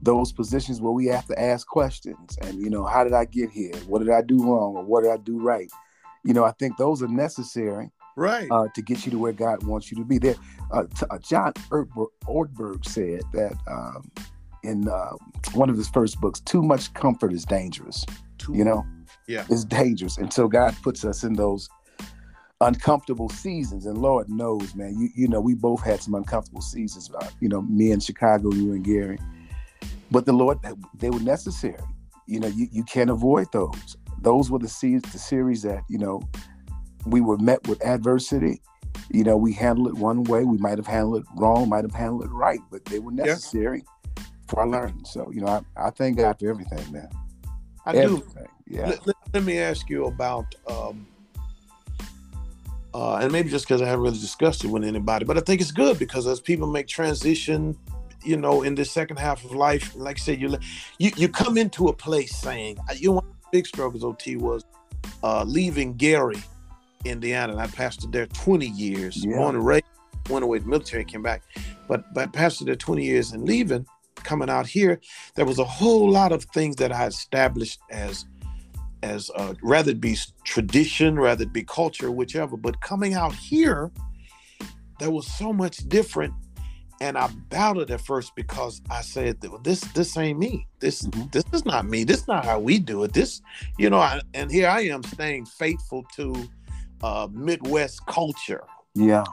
[0.00, 2.38] those positions where we have to ask questions.
[2.42, 3.74] And you know, how did I get here?
[3.86, 5.70] What did I do wrong, or what did I do right?
[6.22, 8.48] You know, I think those are necessary right.
[8.50, 10.16] uh, to get you to where God wants you to be.
[10.16, 10.36] There,
[10.70, 11.52] uh, t- uh, John
[12.26, 14.10] Ortberg, said that um,
[14.64, 15.12] in uh,
[15.52, 18.04] one of his first books, "Too much comfort is dangerous."
[18.38, 18.84] Too- You know,
[19.28, 19.44] Yeah.
[19.48, 21.68] it's dangerous, and so God puts us in those
[22.60, 23.86] uncomfortable seasons.
[23.86, 27.10] And Lord knows, man, you you know, we both had some uncomfortable seasons.
[27.14, 29.18] Uh, you know, me in Chicago, you and Gary,
[30.10, 30.58] but the Lord,
[30.98, 31.82] they were necessary.
[32.26, 33.96] You know, you, you can't avoid those.
[34.22, 36.22] Those were the series, the series that you know
[37.06, 38.62] we were met with adversity.
[39.10, 40.44] You know, we handled it one way.
[40.44, 43.84] We might have handled it wrong, might have handled it right, but they were necessary
[44.48, 45.04] for our learning.
[45.04, 47.08] So, you know, I, I thank God for everything, man.
[47.86, 48.24] I do.
[48.66, 48.86] Yeah.
[49.04, 51.06] Let, let- me ask you about, um,
[52.94, 55.60] uh, and maybe just because I haven't really discussed it with anybody, but I think
[55.60, 57.76] it's good because as people make transition,
[58.22, 60.56] you know, in the second half of life, like I said, you
[60.98, 64.04] you you come into a place saying, uh, you know, one of the big struggles
[64.04, 64.64] OT was
[65.24, 66.42] uh, leaving Gary,
[67.04, 69.24] Indiana, and I pastored there 20 years.
[69.24, 69.36] Yeah.
[69.36, 69.84] Born and raised,
[70.30, 71.42] went away to the military, came back,
[71.88, 73.84] but but pastored there 20 years and leaving,
[74.24, 75.00] coming out here,
[75.36, 78.26] there was a whole lot of things that I established as
[79.02, 82.56] as uh, rather it be tradition, rather it be culture, whichever.
[82.56, 83.90] But coming out here,
[84.98, 86.32] there was so much different,
[87.02, 90.66] and I doubted at first because I said, "This this ain't me.
[90.80, 91.30] This Mhm.
[91.32, 92.04] this is not me.
[92.04, 93.12] This is not how we do it.
[93.12, 93.42] This,
[93.78, 96.34] you know." I, and here I am staying faithful to
[97.02, 98.64] uh, Midwest culture.
[98.94, 99.24] Yeah.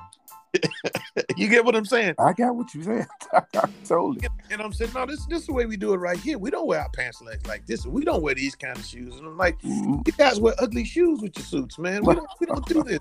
[1.37, 2.15] you get what I'm saying?
[2.19, 3.07] I got what you said.
[3.85, 4.27] totally.
[4.49, 6.37] And I'm saying, no, this this is the way we do it right here.
[6.37, 7.85] We don't wear our pants legs like this.
[7.85, 9.15] We don't wear these kind of shoes.
[9.17, 10.05] And I'm like, Mhm.
[10.05, 12.03] you guys wear ugly shoes with your suits, man.
[12.03, 12.99] We don't, we don't do this.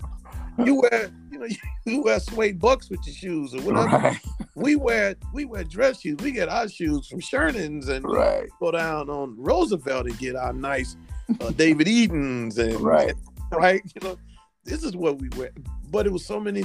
[0.65, 1.47] You wear, you know,
[1.85, 3.97] you wear suede bucks with your shoes or whatever.
[3.97, 4.19] Right.
[4.55, 6.17] We wear we wear dress shoes.
[6.21, 8.49] We get our shoes from Shernan's and Right.
[8.59, 10.95] go down on Roosevelt and get our nice
[11.39, 13.13] uh, David Edens and Right.
[13.51, 13.81] right.
[13.95, 14.17] You know,
[14.65, 15.51] this is what we wear.
[15.89, 16.63] But it was so many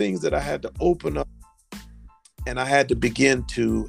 [0.00, 1.28] things that I had to open up
[2.46, 3.86] and I had to begin to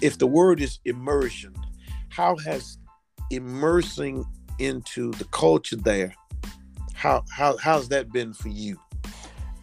[0.00, 1.52] if the word is immersion,
[2.10, 2.78] how has
[3.32, 4.24] immersing
[4.60, 6.14] into the culture there,
[6.94, 8.78] how how how's that been for you?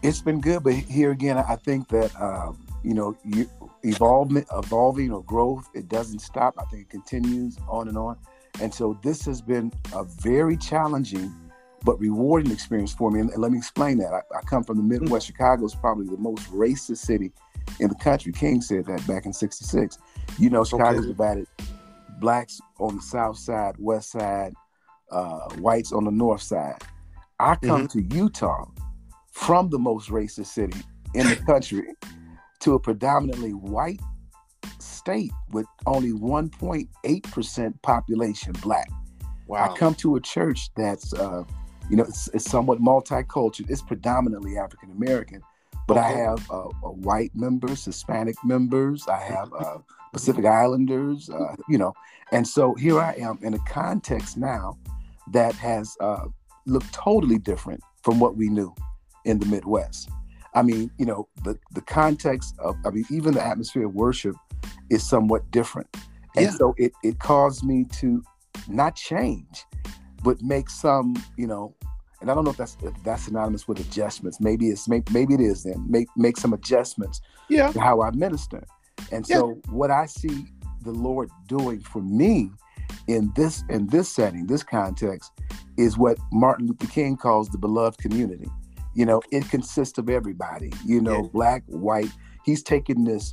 [0.04, 3.50] It's been good, but here again, I think that um, you know, you,
[3.84, 6.56] evolvement, evolving or growth, it doesn't stop.
[6.60, 8.18] I think it continues on and on.
[8.60, 11.34] And so this has been a very challenging
[11.86, 13.20] but rewarding experience for me.
[13.20, 14.12] And, and let me explain that.
[14.12, 15.28] I, I come from the Midwest.
[15.28, 17.32] Chicago is probably the most racist city
[17.80, 18.34] in the country.
[18.34, 19.98] King said that back in '66.
[20.40, 21.08] You know, Chicago's Okay.
[21.08, 21.48] divided:
[22.20, 24.54] blacks on the south side, west side,
[25.12, 26.82] uh, whites on the north side.
[27.40, 28.66] I come to Utah
[29.32, 30.80] from the most racist city
[31.14, 31.84] in the country
[32.62, 34.00] to a predominantly white
[34.80, 38.90] state with only 1.8% population black.
[39.48, 39.66] Wow.
[39.66, 41.44] I come to a church that's uh,
[41.90, 43.70] You know, it's, it's somewhat multicultural.
[43.70, 45.42] It's predominantly African American,
[45.88, 49.06] but I have uh, uh, white members, Hispanic members.
[49.08, 49.78] I have uh,
[50.12, 51.30] Pacific Islanders.
[51.30, 51.94] Uh, you know,
[52.32, 54.78] and so here I am in a context now
[55.32, 56.26] that has uh,
[56.66, 58.74] looked totally different from what we knew
[59.26, 60.10] in the Midwest.
[60.54, 64.36] I mean, you know, the the context of I mean, even the atmosphere of worship
[64.90, 65.88] is somewhat different.
[66.36, 66.52] And yeah.
[66.52, 68.24] so it it caused me to
[68.68, 69.66] not change,
[70.26, 71.76] but make some, you know,
[72.20, 74.42] and I don't know if that's if that's synonymous with adjustments.
[74.42, 75.86] Maybe it's maybe it is then.
[75.88, 77.72] Make make some adjustments yeah.
[77.72, 78.66] to how I minister.
[79.12, 79.72] And so yeah.
[79.72, 80.48] what I see
[80.82, 82.50] the Lord doing for me
[83.08, 85.32] in this in this setting, this context,
[85.78, 88.50] is what Martin Luther King calls the beloved community.
[88.96, 91.30] You know, it consists of everybody, you know, yeah.
[91.32, 92.12] black, white.
[92.44, 93.32] He's taking this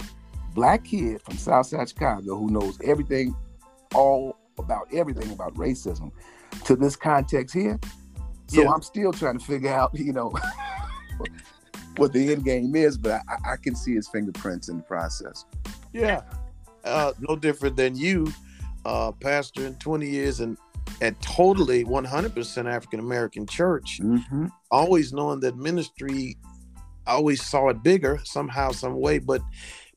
[0.54, 3.34] black kid from Southside Chicago who knows everything,
[3.94, 6.10] all about everything about racism,
[6.64, 7.78] to this context here.
[8.46, 8.70] So yeah.
[8.70, 10.32] I'm still trying to figure out, you know,
[11.96, 15.44] what the end game is, but I, I, can see his fingerprints in the process.
[15.92, 16.22] Yeah,
[16.84, 18.32] uh, no different than you,
[18.84, 20.58] uh, pastor in 20 years and
[21.00, 24.46] at totally 100% African American church, mm-hmm.
[24.70, 26.36] always knowing that ministry
[27.06, 29.18] I always saw it bigger somehow, some way.
[29.18, 29.42] But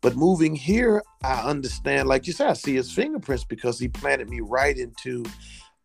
[0.02, 4.30] but moving here, I understand, like you said, I see his fingerprints because he planted
[4.30, 5.26] me right into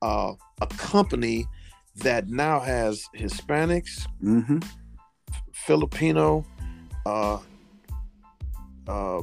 [0.03, 1.47] uh, a company
[1.97, 4.59] that now has Hispanics, mm-hmm.
[5.53, 6.45] Filipino,
[7.07, 7.39] uh,
[8.89, 9.21] uh,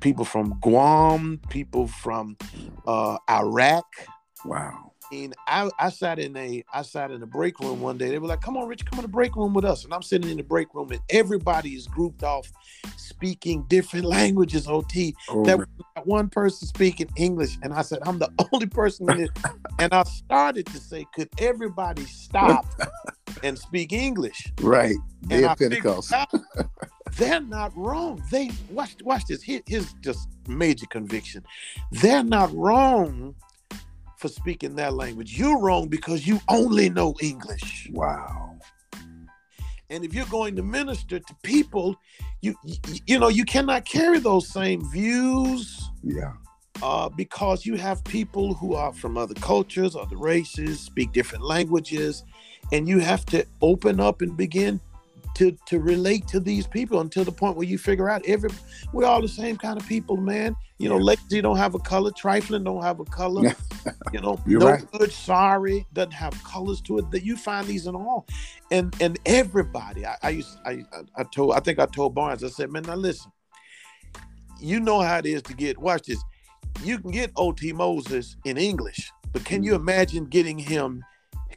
[0.00, 2.36] people from Guam, people from
[2.86, 3.84] uh, Iraq.
[4.44, 8.10] Wow mean, I, I sat in a I sat in the break room one day.
[8.10, 10.02] They were like, "Come on, Rich, come in the break room with us." And I'm
[10.02, 12.50] sitting in the break room, and everybody is grouped off,
[12.96, 14.66] speaking different languages.
[14.66, 15.66] Ot, oh, that
[16.04, 19.30] one person speaking English, and I said, "I'm the only person in it."
[19.78, 22.66] and I started to say, "Could everybody stop
[23.42, 26.12] and speak English?" Right, day of Pentecost.
[27.16, 28.22] they're not wrong.
[28.30, 29.42] They watch watch this.
[29.42, 31.44] Here, here's just major conviction.
[31.90, 33.34] They're not wrong
[34.16, 35.38] for speaking that language.
[35.38, 37.88] You're wrong because you only know English.
[37.92, 38.58] Wow.
[39.90, 41.96] And if you're going to minister to people,
[42.40, 42.76] you you,
[43.06, 45.88] you know you cannot carry those same views.
[46.02, 46.32] Yeah.
[46.82, 52.22] Uh, because you have people who are from other cultures, other races, speak different languages,
[52.70, 54.78] and you have to open up and begin
[55.36, 58.48] to to relate to these people until the point where you figure out every
[58.92, 60.56] we're all the same kind of people, man.
[60.78, 63.54] You know, lazy don't have a color, trifling don't have a color.
[64.12, 64.92] you know, You're no right.
[64.92, 67.10] good, sorry doesn't have colors to it.
[67.10, 68.26] That you find these in all,
[68.70, 70.06] and and everybody.
[70.06, 70.84] I, I used I
[71.16, 73.30] I told I think I told Barnes I said, man, now listen,
[74.58, 76.22] you know how it is to get watch this.
[76.82, 79.76] You can get OT Moses in English, but can you mm.
[79.76, 81.04] imagine getting him?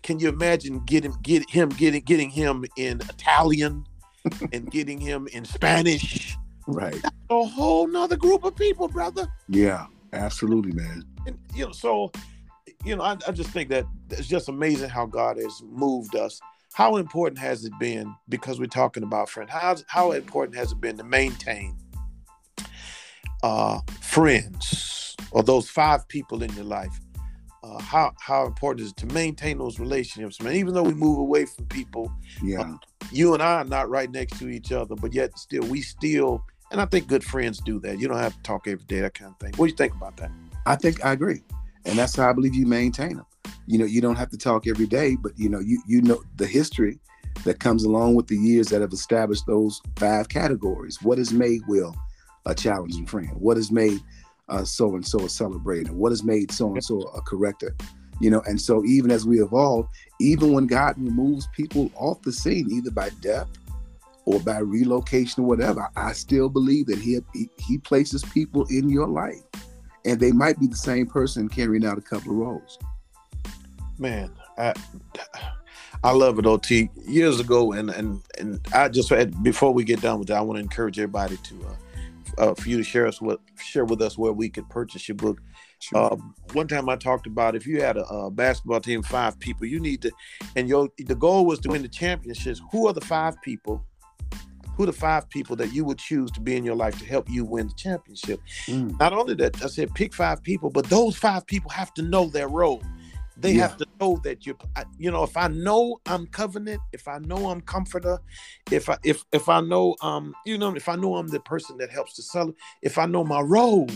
[0.03, 3.85] Can you imagine getting get him getting getting him in Italian
[4.53, 6.37] and getting him in Spanish?
[6.67, 7.01] Right.
[7.01, 9.27] That's a whole nother group of people, brother.
[9.47, 11.03] Yeah, absolutely, man.
[11.25, 12.11] And you know, so
[12.85, 16.39] you know, I, I just think that it's just amazing how God has moved us.
[16.73, 18.15] How important has it been?
[18.29, 19.51] Because we're talking about friends.
[19.51, 21.75] How how important has it been to maintain
[23.43, 26.99] uh, friends or those five people in your life
[27.69, 30.55] uh, how how important is it to maintain those relationships, man?
[30.55, 32.77] Even though we move away from people, yeah, uh,
[33.11, 36.43] you and I are not right next to each other, but yet still we still,
[36.71, 37.99] and I think good friends do that.
[37.99, 39.53] You don't have to talk every day, that kind of thing.
[39.57, 40.31] What do you think about that?
[40.65, 41.43] I think I agree,
[41.85, 43.25] and that's how I believe you maintain them.
[43.67, 46.23] You know, you don't have to talk every day, but you know, you you know
[46.37, 46.99] the history
[47.43, 51.01] that comes along with the years that have established those five categories.
[51.01, 51.95] What has made Will
[52.45, 53.31] a challenging friend?
[53.35, 53.99] What has made
[54.65, 55.91] so and so a celebrator?
[55.91, 57.75] What has made so and so a corrector?
[58.19, 59.87] You know, and so even as we evolve,
[60.19, 63.47] even when God removes people off the scene, either by death
[64.25, 67.19] or by relocation or whatever, I still believe that He
[67.57, 69.41] He places people in your life,
[70.05, 72.77] and they might be the same person carrying out a couple of roles.
[73.97, 74.73] Man, I
[76.03, 76.89] I love it, OT.
[77.05, 79.11] Years ago, and and and I just
[79.43, 81.55] before we get done with that, I want to encourage everybody to.
[81.67, 81.73] Uh,
[82.37, 85.15] uh, for you to share us with share with us where we could purchase your
[85.15, 85.41] book.
[85.79, 86.13] Sure.
[86.13, 86.17] Uh,
[86.53, 89.79] one time I talked about if you had a, a, basketball team, five people, you
[89.79, 90.11] need to,
[90.55, 92.61] and your the goal was to win the championships.
[92.71, 93.85] Who are the five people?
[94.75, 97.05] Who are the five people that you would choose to be in your life to
[97.05, 98.39] help you win the championship?
[98.65, 98.97] Mm.
[98.99, 102.29] Not only that, I said pick five people, but those five people have to know
[102.29, 102.81] their role.
[103.39, 103.61] They yeah.
[103.61, 104.57] have to know that you,
[104.97, 108.19] you know, if I know I'm covenant, if I know I'm comforter,
[108.69, 111.77] if I if if I know um, you know, if I know I'm the person
[111.77, 113.87] that helps to sell, if I know my role,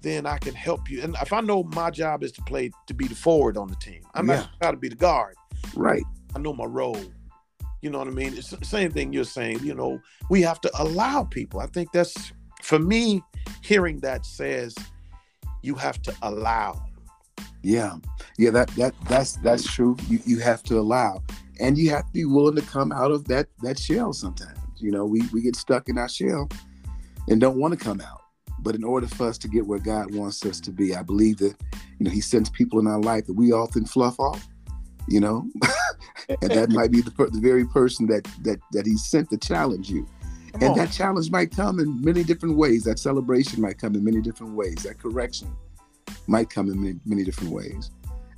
[0.00, 1.02] then I can help you.
[1.02, 3.76] And if I know my job is to play to be the forward on the
[3.76, 4.36] team, I'm yeah.
[4.36, 5.34] not trying to be the guard.
[5.74, 6.04] Right.
[6.34, 7.00] I know my role.
[7.80, 8.36] You know what I mean?
[8.36, 9.60] It's the same thing you're saying.
[9.64, 11.58] You know, we have to allow people.
[11.58, 13.22] I think that's for me.
[13.62, 14.76] Hearing that says
[15.62, 16.80] you have to allow.
[17.62, 17.96] Yeah,
[18.38, 18.50] yeah.
[18.50, 19.96] That that that's that's true.
[20.08, 21.22] You you have to allow,
[21.60, 24.12] and you have to be willing to come out of that that shell.
[24.12, 26.48] Sometimes, you know, we we get stuck in our shell
[27.28, 28.22] and don't want to come out.
[28.58, 31.38] But in order for us to get where God wants us to be, I believe
[31.38, 31.54] that
[31.98, 34.48] you know He sends people in our life that we often fluff off.
[35.08, 35.48] You know,
[36.28, 39.88] and that might be the, the very person that that that He sent to challenge
[39.88, 40.08] you.
[40.52, 40.78] Come and on.
[40.78, 42.84] that challenge might come in many different ways.
[42.84, 44.82] That celebration might come in many different ways.
[44.82, 45.56] That correction
[46.26, 47.90] might come in many, many different ways.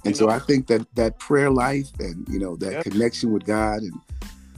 [0.04, 2.84] And so I think that that prayer life and you know that yep.
[2.84, 3.92] connection with God and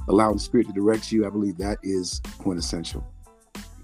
[0.08, 3.06] allowing the Spirit to direct you, I believe that is quintessential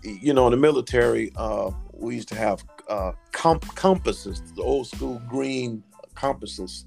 [0.03, 4.87] you know, in the military, uh, we used to have uh, comp- compasses, the old
[4.89, 5.83] school green
[6.15, 6.85] compasses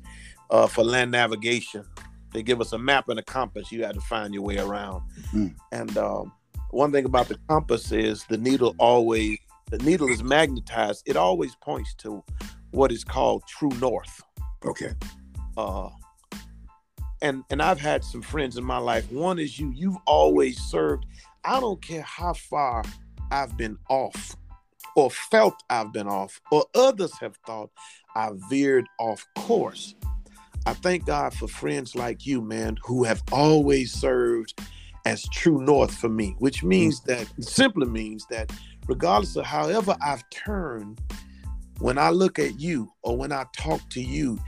[0.50, 1.86] uh, for land navigation.
[2.34, 3.72] They give us a map and a compass.
[3.72, 5.04] You had to find your way around.
[5.28, 5.48] Mm-hmm.
[5.72, 6.34] And um,
[6.72, 9.38] one thing about the compass is the needle always,
[9.70, 11.04] the needle is magnetized.
[11.06, 12.24] It always points to
[12.72, 14.22] what is called true north.
[14.66, 14.94] Okay.
[15.58, 15.90] Uh,
[17.22, 19.12] and and I've had some friends in my life.
[19.12, 19.72] One is you.
[19.76, 21.06] You've always served.
[21.44, 22.84] I don't care how far
[23.32, 24.36] I've been off
[24.96, 27.70] or felt I've been off or others have thought
[28.16, 29.96] I veered off course.
[30.66, 34.60] I thank God for friends like you, man, who have always served
[35.06, 37.06] as true north for me, which means mm.
[37.06, 38.52] that simply means that
[38.88, 41.02] regardless of however I've turned,
[41.80, 44.40] when I look at you or when I talk to you,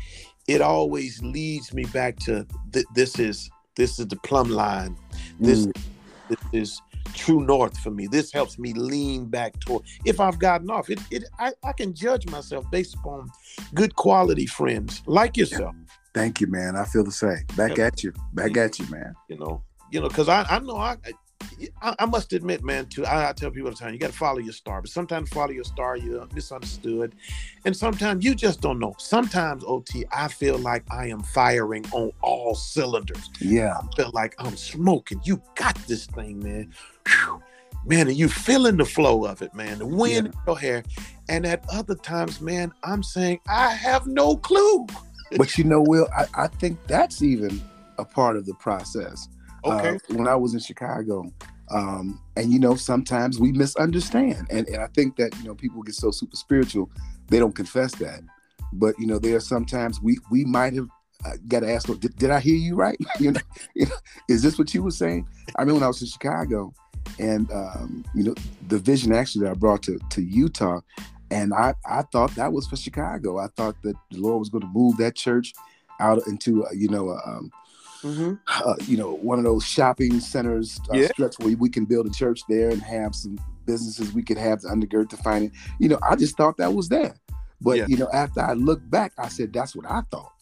[0.48, 4.98] it always leads me back to th- this is this is the plumb line.
[5.40, 5.82] This, mm.
[6.30, 6.82] this is
[7.14, 8.08] true north for me.
[8.08, 10.90] This helps me lean back toward if I've gotten off.
[10.90, 13.30] It, it I, I can judge myself based upon
[13.74, 15.76] good quality friends like yourself.
[15.78, 15.94] Yeah.
[16.14, 16.76] Thank you, man.
[16.76, 17.46] I feel the same.
[17.56, 17.86] Back yeah.
[17.86, 18.14] at you.
[18.34, 19.14] Back at you, man.
[19.30, 20.98] You know, you know, because I, I know I
[21.82, 24.12] I, I, must admit, man, too, I, I tell people all the time, you got
[24.12, 24.82] to follow your star.
[24.82, 27.16] But sometimes follow your star, you're misunderstood.
[27.66, 28.96] And sometimes you just don't know.
[28.98, 33.30] Sometimes, OT, I feel like I am firing on all cylinders.
[33.40, 33.78] Yeah.
[33.78, 35.22] I feel like I'm smoking.
[35.24, 36.74] You got this thing, man.
[37.08, 37.42] Whew.
[37.86, 39.80] Man, and you feeling the flow of it, man.
[39.80, 40.18] The wind yeah.
[40.32, 40.84] in your hair.
[41.30, 44.86] And at other times, man, I'm saying, I have no clue.
[45.38, 47.62] but you know, Will, I, I think that's even
[47.98, 49.30] a part of the process
[49.74, 49.96] Okay.
[49.96, 51.32] Uh, when I was in Chicago,
[51.70, 55.82] um, and you know, sometimes we misunderstand, and, and I think that you know people
[55.84, 56.90] get so super spiritual,
[57.28, 58.22] they don't confess that.
[58.74, 60.88] But you know, there are sometimes we we might have
[61.26, 62.98] uh, got to ask, did, did I hear you right?
[63.20, 63.42] you, know,
[63.76, 63.96] you know,
[64.30, 65.28] is this what you were saying?
[65.58, 66.74] I mean, when I was in Chicago,
[67.20, 68.36] and um, you know,
[68.68, 70.82] the vision actually that I brought to to Utah,
[71.32, 73.40] and I I thought that was for Chicago.
[73.40, 75.54] I thought that the Lord was going to move that church
[76.00, 77.52] out into uh, you know um,
[78.02, 78.34] mm-hmm.
[78.48, 81.08] uh, you know, one of those shopping centers uh, yeah.
[81.08, 84.62] stretch where we can build a church there and have some businesses we could have
[84.62, 85.52] to undergird to find it.
[85.80, 87.16] You know, I just thought that was there.
[87.62, 87.86] But yeah.
[87.88, 90.34] you know, after I looked back, I said that's what I thought.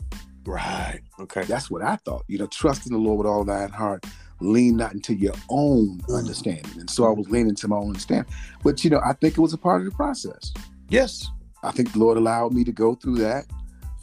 [0.45, 1.01] Right.
[1.19, 1.43] Okay.
[1.43, 2.23] That's what I thought.
[2.27, 4.05] You know, trust in the Lord with all thine heart.
[4.41, 6.17] Lean not into your own mm.
[6.17, 6.79] understanding.
[6.79, 8.31] And so I was leaning to my own understanding.
[8.63, 10.53] But you know, I think it was a part of the process.
[10.89, 11.29] Yes.
[11.63, 13.45] I think the Lord allowed me to go through that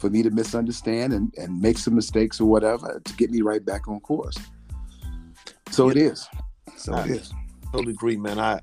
[0.03, 3.65] for me to misunderstand and, and make some mistakes or whatever to get me right
[3.65, 4.35] back on course.
[5.71, 6.27] So it is.
[6.75, 7.33] So I it is.
[7.71, 8.37] Totally agree, man.
[8.37, 8.59] I,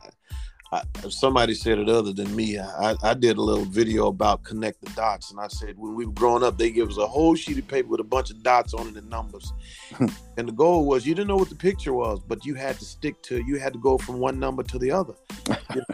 [0.70, 2.58] I somebody said it other than me.
[2.58, 6.04] I, I did a little video about connect the dots, and I said when we
[6.04, 8.42] were growing up, they gave us a whole sheet of paper with a bunch of
[8.42, 9.50] dots on it and numbers.
[10.36, 12.84] and the goal was you didn't know what the picture was, but you had to
[12.84, 13.42] stick to.
[13.46, 15.14] You had to go from one number to the other.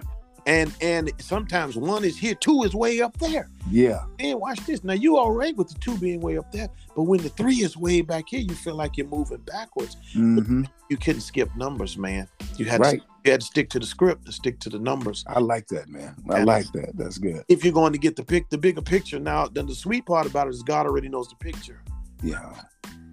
[0.46, 3.50] and and sometimes one is here, two is way up there.
[3.68, 4.04] Yeah.
[4.20, 4.84] And watch this.
[4.84, 7.56] Now you all right with the two being way up there, but when the three
[7.56, 9.96] is way back here, you feel like you're moving backwards.
[10.14, 10.64] Mm-hmm.
[10.88, 12.28] You couldn't skip numbers, man.
[12.56, 13.00] You had right.
[13.00, 15.24] to you had to stick to the script, to stick to the numbers.
[15.26, 16.14] I like that, man.
[16.30, 16.96] I and like that.
[16.96, 17.44] That's good.
[17.48, 20.26] If you're going to get the pick the bigger picture now, then the sweet part
[20.26, 21.82] about it is God already knows the picture.
[22.22, 22.54] Yeah.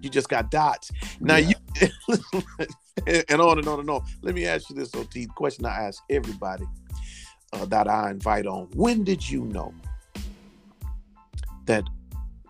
[0.00, 0.92] You just got dots.
[1.18, 1.54] Now yeah.
[1.80, 2.18] you
[3.28, 4.04] and on and on and on.
[4.22, 6.64] Let me ask you this, OT question I ask everybody
[7.54, 8.68] uh, that I invite on.
[8.74, 9.72] When did you know
[11.66, 11.84] that?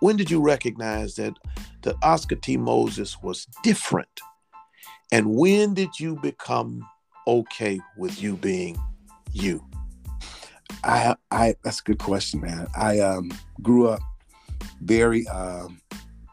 [0.00, 1.34] When did you recognize that
[1.82, 2.56] that Oscar T.
[2.56, 4.20] Moses was different?
[5.12, 6.86] And when did you become
[7.26, 8.76] okay with you being
[9.32, 9.64] you?
[10.82, 12.66] I, I that's a good question, man.
[12.76, 13.30] I um,
[13.62, 14.00] grew up
[14.80, 15.80] very um,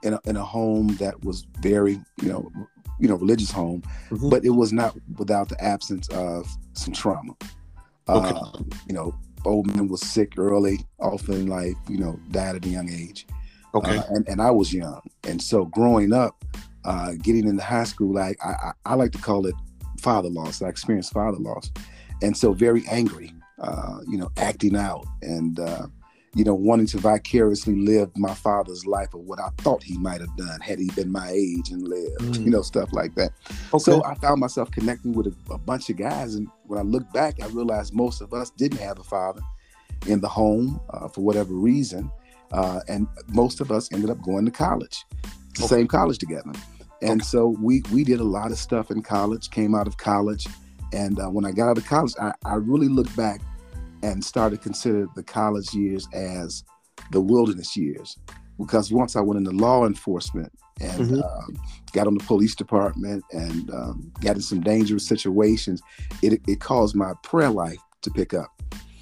[0.04, 2.52] in a, in a home that was very, you know,
[3.00, 4.30] you know, religious home, mm-hmm.
[4.30, 7.36] but it was not without the absence of some trauma.
[8.10, 8.30] Okay.
[8.30, 12.70] Um, you know, old man was sick early, often like you know, died at a
[12.70, 13.26] young age.
[13.74, 13.98] Okay.
[13.98, 15.02] Uh, and, and I was young.
[15.24, 16.44] And so growing up,
[16.84, 19.56] uh, getting into high school, I, I, I like to call it
[20.00, 20.62] father loss.
[20.62, 21.72] I experienced father loss,
[22.22, 25.88] and so very angry, uh, you know, acting out and uh,
[26.36, 30.22] you know wanting to vicariously live my father's life or what I thought he might
[30.22, 32.46] have done had he been my age and lived, mm.
[32.46, 33.32] you know, stuff like that.
[33.74, 33.80] Okay.
[33.80, 37.12] So I found myself connecting with a, a bunch of guys, and when I look
[37.12, 39.42] back, I realized most of us didn't have a father
[40.08, 42.10] in the home uh, for whatever reason,
[42.54, 45.06] uh, and most of us ended up going to college,
[45.56, 45.76] the okay.
[45.76, 46.52] same college together.
[47.02, 47.28] And okay.
[47.28, 49.50] so we we did a lot of stuff in college.
[49.50, 50.48] Came out of college,
[50.94, 53.42] and uh, when I got out of college, I, I really looked back
[54.04, 56.64] and started to consider the college years as
[57.12, 58.18] the wilderness years,
[58.58, 61.20] because once I went into law enforcement and mm-hmm.
[61.20, 61.60] uh,
[61.94, 65.82] got on the police department and um, got in some dangerous situations,
[66.22, 68.50] it, it caused my prayer life to pick up.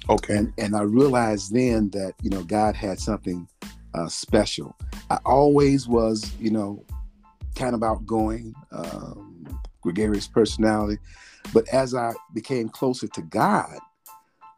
[0.08, 0.36] Okay.
[0.36, 3.46] And and I realized then that you know God had something
[3.94, 4.76] uh, special.
[5.08, 6.84] I always was you know
[7.54, 10.98] kind of outgoing, um, gregarious personality.
[11.52, 13.78] But as I became closer to God,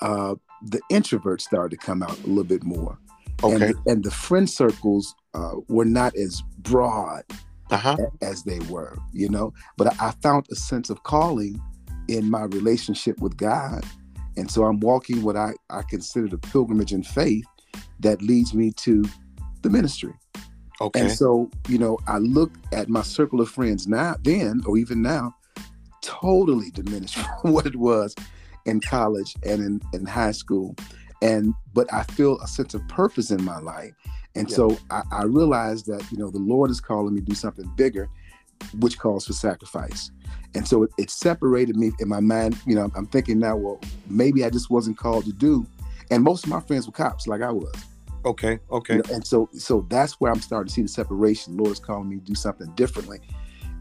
[0.02, 2.98] uh, the introverts started to come out a little bit more.
[3.42, 3.66] Okay.
[3.66, 7.24] And, and the friend circles uh, were not as broad
[7.70, 7.96] uh-huh.
[8.20, 9.52] as they were, you know.
[9.76, 11.60] But I, I found a sense of calling
[12.08, 13.84] in my relationship with God.
[14.36, 17.44] And so I'm walking what I, I consider the pilgrimage in faith
[18.00, 19.04] that leads me to
[19.62, 20.14] the ministry.
[20.80, 21.00] Okay.
[21.00, 25.00] And so, you know, I look at my circle of friends now, then, or even
[25.00, 25.34] now,
[26.00, 28.14] totally diminished from what it was
[28.66, 30.74] in college and in, in high school.
[31.20, 33.92] And, but I feel a sense of purpose in my life.
[34.34, 34.56] And yeah.
[34.56, 37.70] so I, I realized that, you know, the Lord is calling me to do something
[37.76, 38.08] bigger,
[38.80, 40.10] which calls for sacrifice.
[40.54, 42.58] And so it, it separated me in my mind.
[42.66, 45.66] You know, I'm thinking now, well, maybe I just wasn't called to do.
[46.10, 47.72] And most of my friends were cops, like I was.
[48.24, 48.58] Okay.
[48.70, 48.96] Okay.
[48.96, 51.56] You know, and so so that's where I'm starting to see the separation.
[51.56, 53.18] The Lord is calling me to do something differently.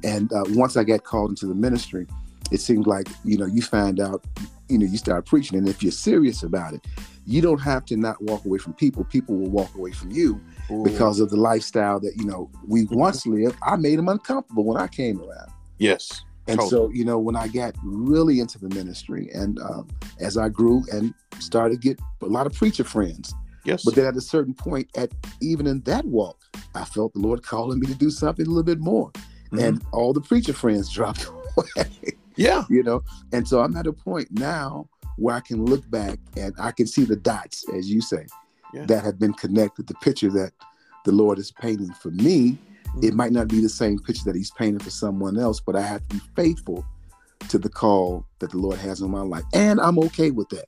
[0.04, 2.08] And uh, once I got called into the ministry,
[2.52, 4.24] it seems like you know you find out,
[4.70, 6.86] you know, you start preaching, and if you're serious about it,
[7.26, 9.04] you don't have to not walk away from people.
[9.06, 10.84] People will walk away from you Ooh.
[10.84, 13.00] because of the lifestyle that you know we mm-hmm.
[13.00, 13.58] once lived.
[13.64, 15.52] I made them uncomfortable when I came around.
[15.78, 16.24] Yes.
[16.48, 16.70] And totally.
[16.70, 19.88] so, you know, when I got really into the ministry, and um,
[20.20, 23.34] as I grew and started to get a lot of preacher friends,
[23.64, 23.84] Yes.
[23.84, 26.40] But then at a certain point, at even in that walk,
[26.74, 29.12] I felt the Lord calling me to do something a little bit more.
[29.12, 29.60] Mm-hmm.
[29.60, 32.18] And all the preacher friends dropped away.
[32.36, 32.64] Yeah.
[32.70, 36.54] You know, and so I'm at a point now where I can look back and
[36.60, 38.26] I can see the dots, as you say,
[38.74, 38.86] yeah.
[38.86, 39.88] that have been connected.
[39.88, 40.52] The picture that
[41.06, 43.04] the Lord is painting for me, mm-hmm.
[43.04, 45.82] it might not be the same picture that He's painting for someone else, but I
[45.82, 46.86] have to be faithful
[47.50, 49.44] to the call that the Lord has on my life.
[49.54, 50.66] And I'm okay with that.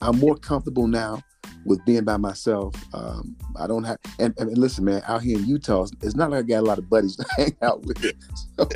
[0.00, 1.22] I'm more comfortable now
[1.64, 2.74] with being by myself.
[2.94, 6.40] Um, I don't have, and, and, listen, man, out here in Utah, it's not like
[6.40, 7.98] I got a lot of buddies to hang out with.
[8.56, 8.68] So,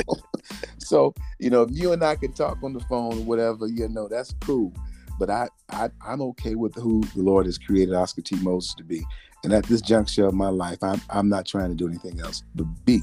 [0.78, 3.88] so, you know, if you and I can talk on the phone or whatever, you
[3.88, 4.72] know, that's cool.
[5.18, 8.36] But I, I, I'm okay with who the Lord has created Oscar T.
[8.36, 9.02] Moses to be.
[9.44, 12.42] And at this juncture of my life, I'm, I'm not trying to do anything else
[12.54, 13.02] but be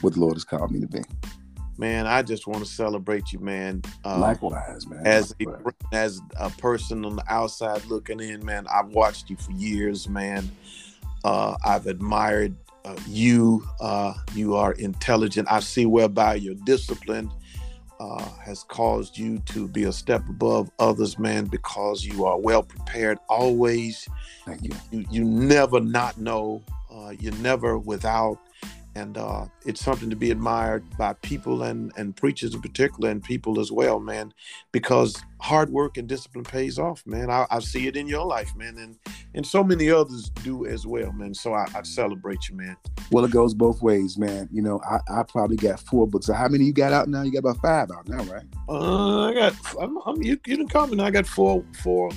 [0.00, 1.02] what the Lord has called me to be
[1.78, 3.82] man, I just want to celebrate you, man.
[4.04, 5.06] Uh, Likewise, man.
[5.06, 5.46] As a,
[5.92, 10.50] as a person on the outside looking in, man, I've watched you for years, man.
[11.24, 12.54] Uh, I've admired
[12.84, 13.66] uh, you.
[13.80, 15.48] Uh, you are intelligent.
[15.50, 17.30] I see whereby your discipline
[18.00, 22.62] uh, has caused you to be a step above others, man, because you are well
[22.62, 24.08] prepared always.
[24.44, 24.72] Thank you.
[24.90, 26.62] You, you never not know.
[26.90, 28.38] Uh, you're never without
[28.96, 33.22] and uh, it's something to be admired by people and and preachers in particular and
[33.22, 34.32] people as well man
[34.72, 37.30] because hard work and discipline pays off man.
[37.30, 38.96] I, I see it in your life man and
[39.34, 41.34] and so many others do as well man.
[41.34, 42.76] So I, I, celebrate you man.
[43.10, 44.48] Well it goes both ways man.
[44.52, 46.26] You know I, I probably got four books.
[46.26, 47.22] So how many you got out now?
[47.22, 48.44] You got about five out now right?
[48.68, 51.04] Uh, i got I'm, I'm, you, you didn't call me now.
[51.04, 52.10] I got four four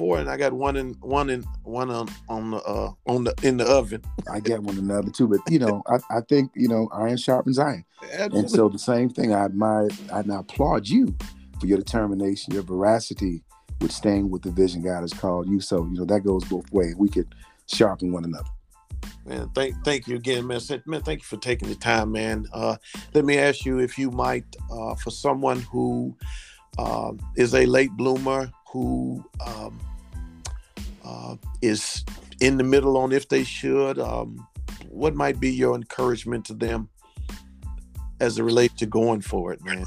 [0.00, 3.34] four, and I got one in one in one on on the uh, on the
[3.42, 4.02] in the oven.
[4.32, 7.58] I get one another too, but you know, I, I think you know, iron sharpens
[7.58, 8.38] iron, Absolutely.
[8.40, 9.34] and so the same thing.
[9.34, 11.14] I admire, I now applaud you
[11.60, 13.42] for your determination, your veracity
[13.82, 15.60] with staying with the vision God has called you.
[15.60, 16.96] So you know that goes both ways.
[16.96, 17.34] We could
[17.66, 18.48] sharpen one another.
[19.26, 20.60] Man, thank thank you again, man.
[20.86, 22.46] Man, thank you for taking the time, man.
[22.54, 22.76] Uh,
[23.12, 26.16] let me ask you if you might, uh, for someone who
[26.78, 29.78] uh, is a late bloomer who um,
[31.04, 32.04] uh, is
[32.40, 33.98] in the middle on if they should.
[33.98, 34.46] Um,
[34.88, 36.88] what might be your encouragement to them
[38.20, 39.84] as it relates to going for it, man?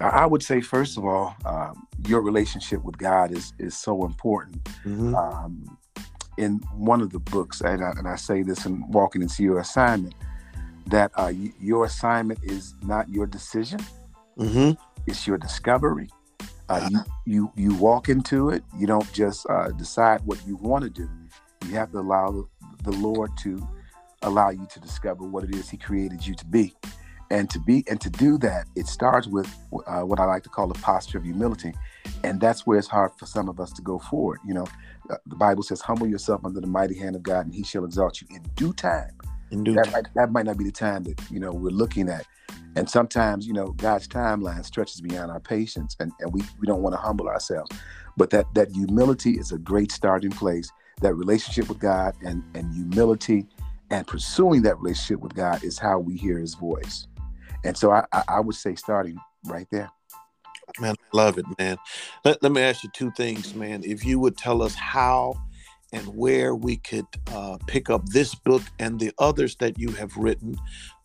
[0.00, 4.62] I would say, first of all, um, your relationship with God is is so important.
[4.84, 5.14] Mm-hmm.
[5.14, 5.78] Um,
[6.36, 9.60] in one of the books, and I, and I say this in Walking into Your
[9.60, 10.14] Assignment,
[10.88, 13.78] that uh, y- your assignment is not your decision;
[14.36, 14.72] Mm-hmm.
[15.06, 16.08] it's your discovery.
[16.68, 18.64] Uh, you, you you walk into it.
[18.78, 21.08] You don't just uh, decide what you want to do.
[21.66, 22.48] You have to allow
[22.84, 23.68] the Lord to
[24.22, 26.74] allow you to discover what it is He created you to be,
[27.30, 28.66] and to be and to do that.
[28.76, 29.48] It starts with
[29.86, 31.74] uh, what I like to call a posture of humility,
[32.24, 34.40] and that's where it's hard for some of us to go forward.
[34.46, 34.66] You know,
[35.10, 37.86] uh, the Bible says, "Humble yourself under the mighty hand of God, and He shall
[37.86, 39.12] exalt you in due time."
[39.54, 39.92] In due that time.
[39.92, 42.26] might, that might not be the time that you know we're looking at
[42.76, 46.82] and sometimes you know god's timeline stretches beyond our patience and, and we, we don't
[46.82, 47.70] want to humble ourselves
[48.16, 52.72] but that that humility is a great starting place that relationship with god and and
[52.74, 53.46] humility
[53.90, 57.06] and pursuing that relationship with god is how we hear his voice
[57.64, 59.90] and so i i, I would say starting right there
[60.80, 61.76] Man, I love it, man.
[62.24, 63.82] Let, let me ask you two things, man.
[63.84, 65.40] If you would tell us how
[65.94, 70.14] and where we could uh, pick up this book and the others that you have
[70.16, 70.56] written,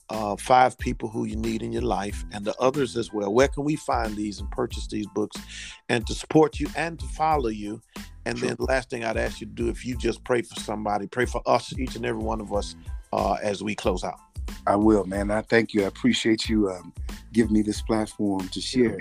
[0.10, 3.48] uh, Five People Who You Need in Your Life, and the others as well, where
[3.48, 5.40] can we find these and purchase these books
[5.88, 7.82] and to support you and to follow you?
[8.26, 10.60] And then the last thing I'd ask you to do, if you just pray for
[10.60, 12.76] somebody, pray for us, each and every one of us,
[13.14, 14.20] uh, as we close out.
[14.68, 16.94] i will man i thank you i appreciate you um,
[17.34, 18.98] giving me this platform to share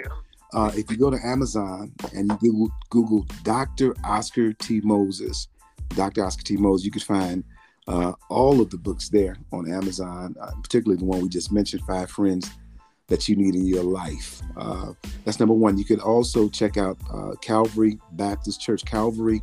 [0.55, 3.95] uh, if you go to Amazon and you Google, Google Dr.
[4.05, 4.81] Oscar T.
[4.83, 5.49] Moses,
[5.91, 6.25] Dr.
[6.25, 6.57] Oscar T.
[6.57, 7.45] Moses, you can find
[7.87, 11.83] uh, all of the books there on Amazon, uh, particularly the one we just mentioned,
[11.87, 12.51] Five Friends
[13.09, 14.41] That You Need in Your Life.
[14.57, 14.93] Uh,
[15.25, 15.79] that's number one.
[15.79, 19.43] You could also check out uh, Calvary Baptist Church, Calvary,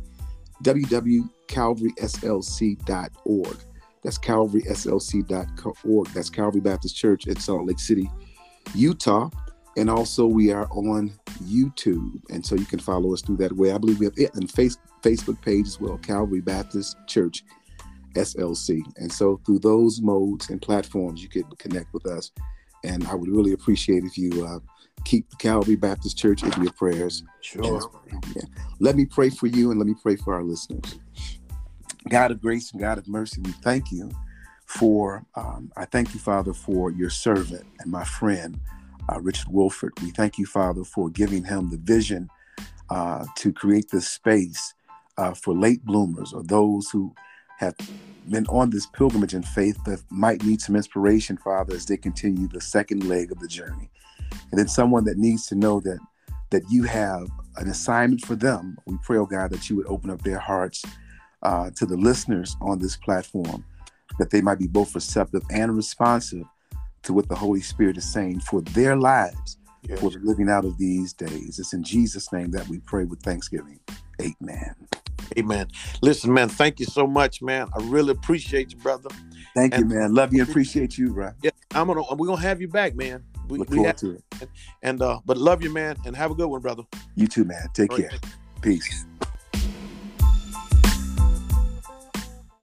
[0.62, 3.56] www.calvaryslc.org.
[4.02, 6.06] That's calvaryslc.org.
[6.08, 8.08] That's Calvary Baptist Church in Salt Lake City,
[8.74, 9.30] Utah
[9.76, 11.12] and also we are on
[11.44, 13.72] YouTube, and so you can follow us through that way.
[13.72, 17.44] I believe we have it and face Facebook page as well, Calvary Baptist Church
[18.14, 22.32] SLC, and so through those modes and platforms, you can connect with us.
[22.84, 24.60] And I would really appreciate if you uh,
[25.04, 27.24] keep Calvary Baptist Church in your prayers.
[27.40, 27.90] Sure.
[28.34, 28.42] Yeah.
[28.80, 30.98] Let me pray for you, and let me pray for our listeners.
[32.08, 34.10] God of grace and God of mercy, we thank you
[34.64, 35.24] for.
[35.34, 38.58] Um, I thank you, Father, for your servant and my friend
[39.08, 39.92] uh, Richard Wolford.
[40.02, 42.28] We thank you, Father, for giving him the vision
[42.90, 44.74] uh, to create this space
[45.18, 47.14] uh, for late bloomers or those who
[47.58, 47.74] have
[48.28, 52.48] been on this pilgrimage in faith that might need some inspiration, Father, as they continue
[52.48, 53.90] the second leg of the journey.
[54.50, 55.98] And then someone that needs to know that
[56.50, 58.78] that you have an assignment for them.
[58.86, 60.84] We pray, oh God, that you would open up their hearts
[61.42, 63.64] uh, to the listeners on this platform,
[64.18, 66.44] that they might be both receptive and responsive
[67.06, 70.00] to what the Holy Spirit is saying for their lives, Yes.
[70.00, 71.58] for the living out of these days.
[71.58, 73.78] It's in Jesus' name that we pray with thanksgiving.
[74.20, 74.74] Amen.
[75.38, 75.68] Amen.
[76.02, 77.68] Listen, man, thank you so much, man.
[77.76, 79.08] I really appreciate you, brother.
[79.54, 80.14] Thank you, man.
[80.14, 81.30] Love you appreciate you, bro.
[81.42, 83.22] Yeah, I'm gonna we're gonna have you back, man.
[83.48, 84.48] We, Look forward have, to it.
[84.82, 86.82] and uh, but love you, man, and have a good one, brother.
[87.14, 87.68] You too, man.
[87.74, 88.10] Take All right.
[88.10, 88.18] care.
[88.60, 89.04] Peace.